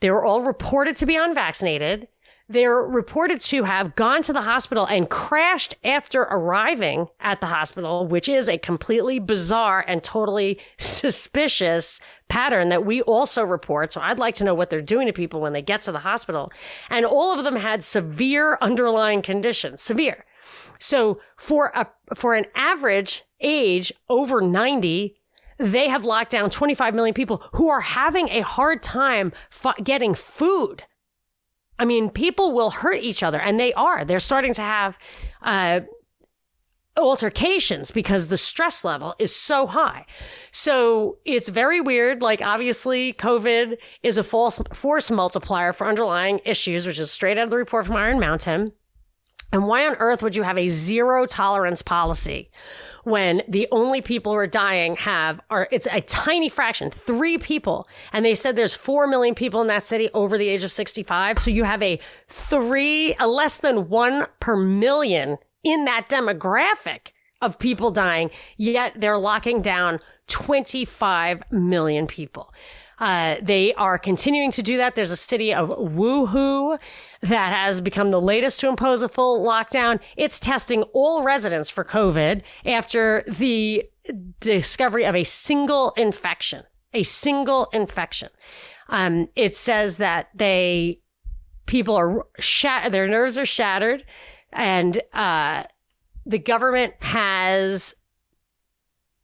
They 0.00 0.10
were 0.10 0.24
all 0.24 0.42
reported 0.42 0.96
to 0.96 1.06
be 1.06 1.14
unvaccinated 1.14 2.08
they're 2.48 2.80
reported 2.80 3.40
to 3.42 3.64
have 3.64 3.94
gone 3.94 4.22
to 4.22 4.32
the 4.32 4.42
hospital 4.42 4.86
and 4.86 5.10
crashed 5.10 5.74
after 5.84 6.22
arriving 6.22 7.08
at 7.20 7.40
the 7.40 7.46
hospital, 7.46 8.06
which 8.06 8.28
is 8.28 8.48
a 8.48 8.56
completely 8.56 9.18
bizarre 9.18 9.84
and 9.86 10.02
totally 10.02 10.58
suspicious 10.78 12.00
pattern 12.28 12.70
that 12.70 12.86
we 12.86 13.02
also 13.02 13.44
report. 13.44 13.92
So 13.92 14.00
I'd 14.00 14.18
like 14.18 14.34
to 14.36 14.44
know 14.44 14.54
what 14.54 14.70
they're 14.70 14.80
doing 14.80 15.06
to 15.06 15.12
people 15.12 15.40
when 15.40 15.52
they 15.52 15.62
get 15.62 15.82
to 15.82 15.92
the 15.92 15.98
hospital. 15.98 16.50
And 16.88 17.04
all 17.04 17.36
of 17.36 17.44
them 17.44 17.56
had 17.56 17.84
severe 17.84 18.56
underlying 18.60 19.20
conditions, 19.20 19.82
severe. 19.82 20.24
So 20.78 21.20
for 21.36 21.70
a, 21.74 21.88
for 22.14 22.34
an 22.34 22.46
average 22.54 23.24
age 23.40 23.92
over 24.08 24.40
90, 24.40 25.16
they 25.58 25.88
have 25.88 26.04
locked 26.04 26.30
down 26.30 26.50
25 26.50 26.94
million 26.94 27.14
people 27.14 27.42
who 27.52 27.68
are 27.68 27.80
having 27.80 28.28
a 28.28 28.40
hard 28.40 28.82
time 28.82 29.32
getting 29.82 30.14
food. 30.14 30.84
I 31.78 31.84
mean, 31.84 32.10
people 32.10 32.52
will 32.52 32.70
hurt 32.70 33.02
each 33.02 33.22
other, 33.22 33.40
and 33.40 33.58
they 33.58 33.72
are. 33.74 34.04
They're 34.04 34.20
starting 34.20 34.54
to 34.54 34.62
have 34.62 34.98
uh, 35.42 35.80
altercations 36.96 37.90
because 37.90 38.28
the 38.28 38.36
stress 38.36 38.84
level 38.84 39.14
is 39.18 39.34
so 39.34 39.66
high. 39.66 40.04
So 40.50 41.18
it's 41.24 41.48
very 41.48 41.80
weird. 41.80 42.20
Like, 42.20 42.42
obviously, 42.42 43.12
COVID 43.12 43.76
is 44.02 44.18
a 44.18 44.24
false 44.24 44.60
force 44.72 45.10
multiplier 45.10 45.72
for 45.72 45.86
underlying 45.86 46.40
issues, 46.44 46.86
which 46.86 46.98
is 46.98 47.10
straight 47.10 47.38
out 47.38 47.44
of 47.44 47.50
the 47.50 47.56
report 47.56 47.86
from 47.86 47.96
Iron 47.96 48.18
Mountain. 48.18 48.72
And 49.52 49.66
why 49.66 49.86
on 49.86 49.96
earth 49.96 50.22
would 50.22 50.36
you 50.36 50.42
have 50.42 50.58
a 50.58 50.68
zero 50.68 51.24
tolerance 51.26 51.80
policy 51.80 52.50
when 53.08 53.42
the 53.48 53.66
only 53.70 54.00
people 54.00 54.32
who 54.32 54.38
are 54.38 54.46
dying 54.46 54.96
have 54.96 55.40
are 55.50 55.68
it's 55.70 55.88
a 55.90 56.00
tiny 56.02 56.48
fraction, 56.48 56.90
three 56.90 57.38
people, 57.38 57.88
and 58.12 58.24
they 58.24 58.34
said 58.34 58.56
there's 58.56 58.74
four 58.74 59.06
million 59.06 59.34
people 59.34 59.60
in 59.60 59.66
that 59.68 59.82
city 59.82 60.10
over 60.14 60.36
the 60.36 60.48
age 60.48 60.64
of 60.64 60.72
65. 60.72 61.38
So 61.38 61.50
you 61.50 61.64
have 61.64 61.82
a 61.82 61.98
three, 62.28 63.14
a 63.18 63.26
less 63.26 63.58
than 63.58 63.88
one 63.88 64.26
per 64.40 64.56
million 64.56 65.38
in 65.64 65.84
that 65.86 66.08
demographic 66.08 67.12
of 67.40 67.58
people 67.58 67.90
dying, 67.90 68.30
yet 68.56 68.94
they're 68.96 69.18
locking 69.18 69.62
down 69.62 70.00
25 70.26 71.42
million 71.50 72.06
people. 72.06 72.52
Uh, 73.00 73.36
they 73.40 73.72
are 73.74 73.98
continuing 73.98 74.50
to 74.50 74.62
do 74.62 74.76
that. 74.76 74.94
There's 74.94 75.10
a 75.10 75.16
city 75.16 75.54
of 75.54 75.68
Wuhu 75.68 76.78
that 77.20 77.52
has 77.52 77.80
become 77.80 78.10
the 78.10 78.20
latest 78.20 78.60
to 78.60 78.68
impose 78.68 79.02
a 79.02 79.08
full 79.08 79.46
lockdown. 79.46 80.00
It's 80.16 80.40
testing 80.40 80.82
all 80.94 81.22
residents 81.22 81.70
for 81.70 81.84
COVID 81.84 82.42
after 82.66 83.24
the 83.26 83.84
discovery 84.40 85.04
of 85.04 85.14
a 85.14 85.24
single 85.24 85.92
infection, 85.96 86.64
a 86.92 87.02
single 87.02 87.68
infection. 87.72 88.30
Um, 88.88 89.28
it 89.36 89.54
says 89.54 89.98
that 89.98 90.28
they, 90.34 91.00
people 91.66 91.94
are 91.94 92.26
shat, 92.38 92.90
their 92.90 93.06
nerves 93.06 93.38
are 93.38 93.46
shattered 93.46 94.04
and, 94.52 95.00
uh, 95.12 95.64
the 96.24 96.38
government 96.38 96.94
has 97.00 97.94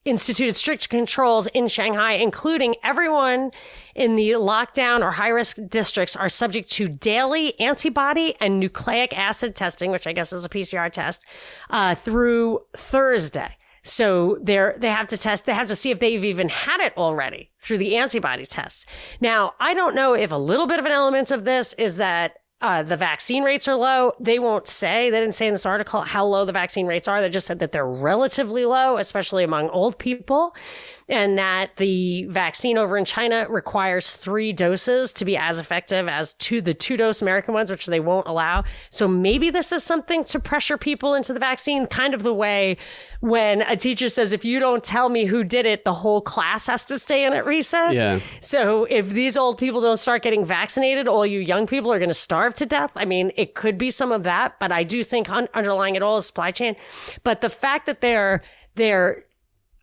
instituted 0.05 0.57
strict 0.57 0.88
controls 0.88 1.47
in 1.49 1.69
Shanghai, 1.69 2.12
including 2.12 2.75
everyone 2.83 3.51
in 3.95 4.17
the 4.17 4.31
lockdown 4.31 5.03
or 5.03 5.11
high 5.12 5.29
risk 5.29 5.59
districts 5.69 6.14
are 6.17 6.29
subject 6.29 6.71
to 6.73 6.88
daily 6.88 7.59
antibody 7.59 8.35
and 8.40 8.61
nucleic 8.61 9.17
acid 9.17 9.55
testing, 9.57 9.90
which 9.90 10.07
I 10.07 10.12
guess 10.12 10.33
is 10.33 10.45
a 10.45 10.49
PCR 10.49 10.90
test, 10.90 11.25
uh, 11.71 11.95
through 11.95 12.61
Thursday. 12.77 13.57
So 13.83 14.38
they're, 14.43 14.77
they 14.79 14.90
have 14.90 15.09
to 15.09 15.19
test, 15.19 15.45
they 15.45 15.53
have 15.53 15.69
to 15.69 15.77
see 15.77 15.90
if 15.90 16.01
they've 16.01 16.25
even 16.25 16.49
had 16.49 16.81
it 16.81 16.97
already 16.97 17.51
through 17.61 17.79
the 17.79 17.97
antibody 17.97 18.47
tests. 18.47 18.87
Now, 19.21 19.53
I 19.61 19.75
don't 19.75 19.95
know 19.95 20.14
if 20.14 20.33
a 20.33 20.37
little 20.37 20.67
bit 20.67 20.79
of 20.79 20.87
an 20.87 20.93
element 20.93 21.31
of 21.31 21.45
this 21.45 21.75
is 21.75 21.97
that 21.97 22.33
uh, 22.64 22.83
the 22.83 22.96
vaccine 22.96 23.42
rates 23.42 23.68
are 23.68 23.74
low. 23.74 24.12
They 24.18 24.38
won't 24.38 24.66
say, 24.66 25.11
they 25.11 25.20
didn't 25.20 25.35
say 25.35 25.46
in 25.46 25.53
this 25.53 25.66
article 25.66 26.00
how 26.00 26.24
low 26.24 26.46
the 26.46 26.53
vaccine 26.53 26.87
rates 26.87 27.07
are. 27.07 27.20
They 27.20 27.29
just 27.29 27.46
said 27.46 27.59
that 27.59 27.72
they're 27.72 27.87
relatively 27.87 28.64
low, 28.64 28.96
especially 28.96 29.44
among 29.44 29.68
old 29.68 29.98
people 29.98 30.57
and 31.09 31.37
that 31.37 31.77
the 31.77 32.25
vaccine 32.27 32.79
over 32.79 32.97
in 32.97 33.05
China 33.05 33.47
requires 33.49 34.12
three 34.12 34.53
doses 34.53 35.12
to 35.12 35.25
be 35.25 35.37
as 35.37 35.59
effective 35.59 36.09
as 36.09 36.35
two, 36.35 36.62
the 36.62 36.73
two 36.73 36.97
dose 36.97 37.21
American 37.21 37.53
ones, 37.53 37.71
which 37.71 37.87
they 37.87 38.01
won't 38.01 38.27
allow. 38.27 38.64
So 38.90 39.07
maybe 39.07 39.51
this 39.51 39.71
is 39.71 39.83
something 39.83 40.25
to 40.25 40.40
pressure 40.40 40.79
people 40.79 41.14
into 41.14 41.33
the 41.33 41.40
vaccine, 41.40 41.87
kind 41.87 42.14
of 42.14 42.23
the 42.23 42.33
way 42.33 42.79
when 43.21 43.62
a 43.62 43.77
teacher 43.77 44.09
says, 44.09 44.33
if 44.33 44.45
you 44.45 44.61
don't 44.61 44.83
tell 44.83 45.09
me 45.09 45.27
who 45.27 45.45
did 45.45 45.67
it, 45.67 45.85
the 45.85 45.93
whole 45.93 46.21
class 46.21 46.67
has 46.69 46.85
to 46.87 46.99
stay 46.99 47.25
in 47.27 47.33
at 47.33 47.45
recess. 47.45 47.95
Yeah. 47.97 48.21
So 48.40 48.85
if 48.85 49.11
these 49.11 49.37
old 49.37 49.59
people 49.59 49.81
don't 49.81 49.99
start 49.99 50.23
getting 50.23 50.45
vaccinated, 50.45 51.07
all 51.07 51.27
you 51.27 51.40
young 51.40 51.67
people 51.67 51.93
are 51.93 51.99
going 51.99 52.11
to 52.11 52.14
starve 52.14 52.55
to 52.55 52.67
death. 52.67 52.90
I 52.97 53.05
mean, 53.05 53.33
it 53.37 53.55
could 53.55 53.77
be 53.77 53.90
some 53.90 54.12
of 54.12 54.23
that, 54.23 54.59
but 54.59 54.73
I 54.73 54.85
do 54.85 55.05
think 55.05 55.29
un- 55.29 55.49
underlying 55.55 55.97
it 55.97 56.03
all 56.03 56.17
is 56.17 56.27
supply 56.27 56.51
chain. 56.51 56.77
But 57.25 57.40
the 57.40 57.51
fact 57.51 57.87
that 57.87 58.01
they're, 58.01 58.43
they're 58.75 59.25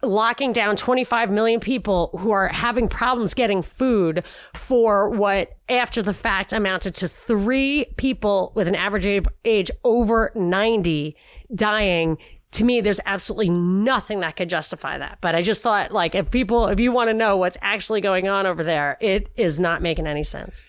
locking 0.04 0.52
down 0.52 0.76
25 0.76 1.32
million 1.32 1.60
people 1.60 2.10
who 2.20 2.32
are 2.32 2.48
having 2.48 2.88
problems 2.88 3.34
getting 3.34 3.62
food 3.62 4.24
for 4.56 5.10
what 5.10 5.58
after 5.70 6.02
the 6.02 6.14
fact 6.14 6.54
amounted 6.54 6.96
to 6.96 7.08
three 7.08 7.86
people 7.98 8.52
with 8.56 8.68
an 8.68 8.76
average 8.76 9.26
age 9.46 9.72
over 9.84 10.32
90 10.36 11.16
dying. 11.54 12.18
To 12.54 12.64
me 12.64 12.82
there's 12.82 13.00
absolutely 13.06 13.50
nothing 13.50 14.22
that 14.22 14.36
could 14.36 14.50
justify 14.50 14.98
that. 14.98 15.20
But 15.22 15.36
i 15.36 15.42
just 15.42 15.62
thought 15.62 15.92
like 15.92 16.16
if 16.16 16.32
people 16.32 16.68
if 16.68 16.80
you 16.80 16.92
want 16.92 17.10
to 17.10 17.14
know 17.14 17.38
what's 17.38 17.58
actually 17.62 18.02
going 18.02 18.28
on 18.28 18.46
over 18.46 18.64
there 18.64 18.98
it 19.00 19.30
is 19.38 19.60
not 19.60 19.82
making 19.82 20.08
any 20.08 20.24
sense. 20.24 20.66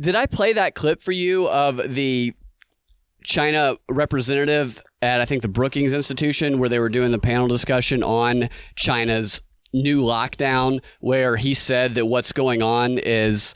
Did 0.00 0.14
i 0.14 0.26
play 0.26 0.52
that 0.52 0.74
clip 0.74 1.02
for 1.02 1.12
you 1.12 1.48
of 1.48 1.80
the 1.94 2.34
china 3.24 3.76
representative 3.88 4.82
at 5.02 5.20
I 5.20 5.24
think 5.24 5.42
the 5.42 5.48
Brookings 5.48 5.92
Institution 5.92 6.58
where 6.58 6.68
they 6.68 6.78
were 6.78 6.88
doing 6.88 7.12
the 7.12 7.18
panel 7.18 7.48
discussion 7.48 8.02
on 8.02 8.48
China's 8.76 9.40
new 9.72 10.02
lockdown, 10.02 10.80
where 11.00 11.36
he 11.36 11.54
said 11.54 11.94
that 11.94 12.06
what's 12.06 12.32
going 12.32 12.62
on 12.62 12.98
is 12.98 13.54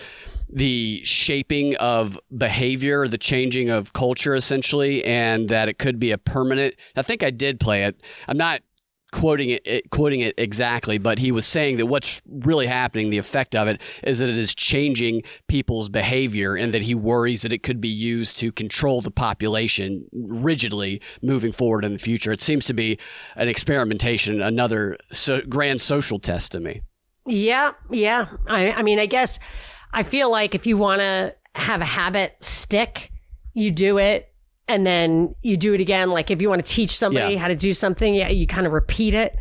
the 0.49 1.03
shaping 1.05 1.75
of 1.77 2.19
behavior, 2.37 3.09
the 3.09 3.19
changing 3.19 3.71
of 3.71 3.95
culture, 3.95 4.35
essentially, 4.35 5.03
and 5.05 5.49
that 5.49 5.69
it 5.69 5.79
could 5.79 5.99
be 5.99 6.11
a 6.11 6.19
permanent. 6.19 6.75
I 6.95 7.03
think 7.03 7.23
I 7.23 7.31
did 7.31 7.59
play 7.59 7.85
it. 7.85 8.01
I'm 8.29 8.37
not 8.37 8.61
quoting 9.13 9.51
it, 9.51 9.63
it, 9.65 9.91
quoting 9.91 10.21
it 10.21 10.35
exactly, 10.39 10.99
but 10.99 11.19
he 11.19 11.31
was 11.31 11.47
saying 11.47 11.77
that 11.77 11.87
what's 11.87 12.21
really 12.27 12.67
happening, 12.67 13.11
the 13.11 13.19
effect 13.19 13.55
of 13.55 13.69
it, 13.69 13.81
is 14.03 14.19
that 14.19 14.29
it 14.29 14.39
is 14.39 14.55
changing 14.55 15.23
people's 15.49 15.89
behavior, 15.89 16.57
and 16.57 16.75
that 16.75 16.83
he 16.83 16.95
worries 16.95 17.43
that 17.43 17.53
it 17.53 17.63
could 17.63 17.81
be 17.81 17.89
used 17.89 18.39
to 18.39 18.51
control 18.51 19.01
the 19.01 19.11
population 19.11 20.05
rigidly 20.13 21.01
moving 21.23 21.53
forward 21.53 21.85
in 21.85 21.93
the 21.93 21.99
future. 21.99 22.33
It 22.33 22.41
seems 22.41 22.65
to 22.67 22.75
be 22.75 22.99
an 23.37 23.49
experimentation, 23.49 24.43
another 24.43 24.97
so, 25.13 25.43
grand 25.43 25.81
social 25.81 26.19
test 26.19 26.53
to 26.53 26.61
me. 26.61 26.83
Yeah, 27.27 27.73
yeah. 27.91 28.27
I, 28.49 28.73
I 28.73 28.83
mean, 28.83 28.99
I 28.99 29.07
guess 29.07 29.39
I 29.93 30.03
feel 30.03 30.31
like 30.31 30.55
if 30.55 30.67
you 30.67 30.77
want 30.77 31.01
to 31.01 31.35
have 31.55 31.81
a 31.81 31.87
habit 31.87 32.43
stick, 32.43 33.13
you 33.53 33.71
do 33.71 33.99
it 33.99 34.32
and 34.69 34.87
then 34.87 35.35
you 35.43 35.57
do 35.57 35.75
it 35.75 35.81
again. 35.81 36.11
Like 36.11 36.31
if 36.31 36.41
you 36.41 36.49
want 36.49 36.65
to 36.65 36.71
teach 36.71 36.97
somebody 36.97 37.35
yeah. 37.35 37.41
how 37.41 37.49
to 37.49 37.57
do 37.57 37.73
something, 37.73 38.15
yeah, 38.15 38.29
you 38.29 38.47
kind 38.47 38.67
of 38.67 38.73
repeat 38.73 39.15
it 39.15 39.37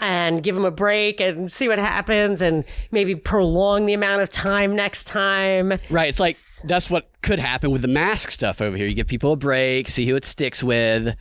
and 0.00 0.42
give 0.42 0.54
them 0.54 0.64
a 0.64 0.70
break 0.70 1.20
and 1.20 1.50
see 1.52 1.68
what 1.68 1.78
happens 1.78 2.42
and 2.42 2.64
maybe 2.90 3.14
prolong 3.14 3.86
the 3.86 3.92
amount 3.92 4.22
of 4.22 4.30
time 4.30 4.74
next 4.74 5.04
time. 5.04 5.78
Right. 5.90 6.08
It's 6.08 6.20
like 6.20 6.36
that's 6.64 6.90
what 6.90 7.10
could 7.22 7.38
happen 7.38 7.70
with 7.70 7.82
the 7.82 7.88
mask 7.88 8.30
stuff 8.30 8.60
over 8.60 8.76
here. 8.76 8.86
You 8.86 8.94
give 8.94 9.06
people 9.06 9.32
a 9.32 9.36
break, 9.36 9.88
see 9.88 10.06
who 10.06 10.16
it 10.16 10.24
sticks 10.24 10.62
with 10.62 11.14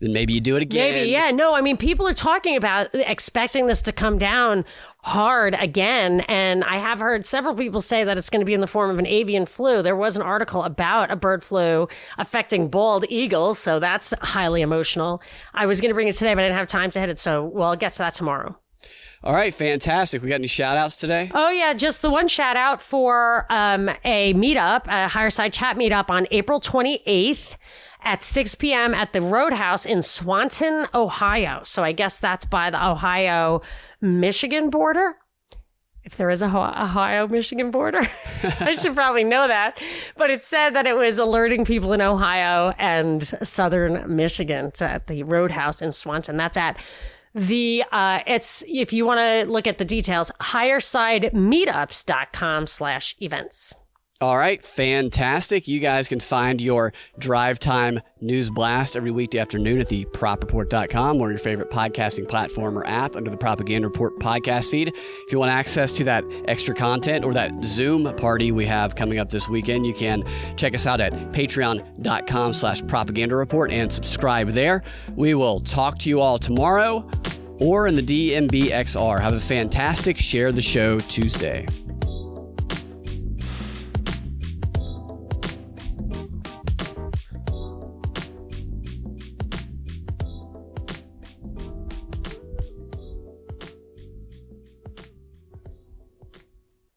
then 0.00 0.12
maybe 0.12 0.34
you 0.34 0.40
do 0.40 0.56
it 0.56 0.62
again. 0.62 0.92
Maybe, 0.92 1.10
yeah. 1.10 1.30
No, 1.30 1.54
I 1.54 1.62
mean, 1.62 1.76
people 1.76 2.06
are 2.06 2.14
talking 2.14 2.56
about 2.56 2.88
expecting 2.92 3.66
this 3.66 3.80
to 3.82 3.92
come 3.92 4.18
down 4.18 4.64
hard 5.06 5.54
again. 5.60 6.22
And 6.22 6.64
I 6.64 6.78
have 6.78 6.98
heard 6.98 7.26
several 7.26 7.54
people 7.54 7.80
say 7.80 8.02
that 8.02 8.18
it's 8.18 8.28
going 8.28 8.40
to 8.40 8.44
be 8.44 8.54
in 8.54 8.60
the 8.60 8.66
form 8.66 8.90
of 8.90 8.98
an 8.98 9.06
avian 9.06 9.46
flu. 9.46 9.80
There 9.80 9.94
was 9.94 10.16
an 10.16 10.22
article 10.22 10.64
about 10.64 11.12
a 11.12 11.16
bird 11.16 11.44
flu 11.44 11.88
affecting 12.18 12.66
bald 12.66 13.04
eagles. 13.08 13.60
So 13.60 13.78
that's 13.78 14.12
highly 14.20 14.62
emotional. 14.62 15.22
I 15.54 15.66
was 15.66 15.80
going 15.80 15.90
to 15.90 15.94
bring 15.94 16.08
it 16.08 16.16
today, 16.16 16.34
but 16.34 16.40
I 16.40 16.48
didn't 16.48 16.58
have 16.58 16.66
time 16.66 16.90
to 16.90 16.98
hit 16.98 17.08
it. 17.08 17.20
So, 17.20 17.44
well, 17.44 17.68
I'll 17.68 17.76
get 17.76 17.92
to 17.92 17.98
that 17.98 18.14
tomorrow. 18.14 18.58
All 19.22 19.32
right, 19.32 19.54
fantastic. 19.54 20.22
We 20.22 20.28
got 20.28 20.36
any 20.36 20.48
shout 20.48 20.76
outs 20.76 20.96
today? 20.96 21.30
Oh, 21.32 21.50
yeah, 21.50 21.72
just 21.72 22.02
the 22.02 22.10
one 22.10 22.26
shout 22.26 22.56
out 22.56 22.82
for 22.82 23.46
um, 23.48 23.88
a 24.04 24.34
meetup, 24.34 24.88
a 24.88 25.06
higher 25.06 25.30
side 25.30 25.52
chat 25.52 25.76
meetup 25.76 26.10
on 26.10 26.26
April 26.32 26.60
28th 26.60 27.56
at 28.06 28.22
6 28.22 28.54
p.m. 28.54 28.94
at 28.94 29.12
the 29.12 29.20
Roadhouse 29.20 29.84
in 29.84 30.00
Swanton, 30.00 30.86
Ohio. 30.94 31.60
So 31.64 31.82
I 31.82 31.90
guess 31.92 32.18
that's 32.20 32.46
by 32.46 32.70
the 32.70 32.82
Ohio 32.82 33.60
Michigan 34.00 34.70
border. 34.70 35.16
If 36.04 36.16
there 36.16 36.30
is 36.30 36.40
a 36.40 36.46
Ohio 36.46 37.26
Michigan 37.26 37.72
border, 37.72 38.08
I 38.60 38.76
should 38.76 38.94
probably 38.94 39.24
know 39.24 39.48
that. 39.48 39.82
But 40.16 40.30
it 40.30 40.44
said 40.44 40.74
that 40.74 40.86
it 40.86 40.96
was 40.96 41.18
alerting 41.18 41.64
people 41.64 41.92
in 41.92 42.00
Ohio 42.00 42.72
and 42.78 43.24
southern 43.42 44.14
Michigan 44.14 44.70
at 44.80 45.08
the 45.08 45.24
Roadhouse 45.24 45.82
in 45.82 45.90
Swanton. 45.90 46.36
That's 46.36 46.56
at 46.56 46.76
the 47.34 47.82
uh, 47.90 48.20
it's 48.24 48.62
if 48.68 48.92
you 48.92 49.04
want 49.04 49.18
to 49.18 49.46
look 49.50 49.66
at 49.66 49.78
the 49.78 49.84
details, 49.84 50.30
highersidemeetups.com 50.40 52.68
slash 52.68 53.16
events. 53.20 53.74
All 54.22 54.38
right, 54.38 54.64
fantastic. 54.64 55.68
You 55.68 55.78
guys 55.78 56.08
can 56.08 56.20
find 56.20 56.58
your 56.58 56.94
drive 57.18 57.58
time 57.58 58.00
news 58.22 58.48
blast 58.48 58.96
every 58.96 59.10
weekday 59.10 59.38
afternoon 59.38 59.78
at 59.78 59.90
the 59.90 60.06
propreport.com 60.06 61.20
or 61.20 61.28
your 61.28 61.38
favorite 61.38 61.70
podcasting 61.70 62.26
platform 62.26 62.78
or 62.78 62.86
app 62.86 63.14
under 63.14 63.30
the 63.30 63.36
Propaganda 63.36 63.88
Report 63.88 64.18
podcast 64.18 64.70
feed. 64.70 64.88
If 64.88 65.32
you 65.32 65.38
want 65.38 65.50
access 65.50 65.92
to 65.94 66.04
that 66.04 66.24
extra 66.48 66.74
content 66.74 67.26
or 67.26 67.34
that 67.34 67.62
Zoom 67.62 68.10
party 68.16 68.52
we 68.52 68.64
have 68.64 68.96
coming 68.96 69.18
up 69.18 69.28
this 69.28 69.50
weekend, 69.50 69.86
you 69.86 69.92
can 69.92 70.24
check 70.56 70.74
us 70.74 70.86
out 70.86 71.02
at 71.02 71.12
patreon.com 71.32 72.54
slash 72.54 72.80
propaganda 72.86 73.36
report 73.36 73.70
and 73.70 73.92
subscribe 73.92 74.48
there. 74.52 74.82
We 75.14 75.34
will 75.34 75.60
talk 75.60 75.98
to 75.98 76.08
you 76.08 76.22
all 76.22 76.38
tomorrow 76.38 77.06
or 77.60 77.86
in 77.86 77.94
the 77.94 78.02
DNBXR. 78.02 79.20
Have 79.20 79.34
a 79.34 79.40
fantastic 79.40 80.16
Share 80.16 80.52
the 80.52 80.62
Show 80.62 81.00
Tuesday. 81.00 81.66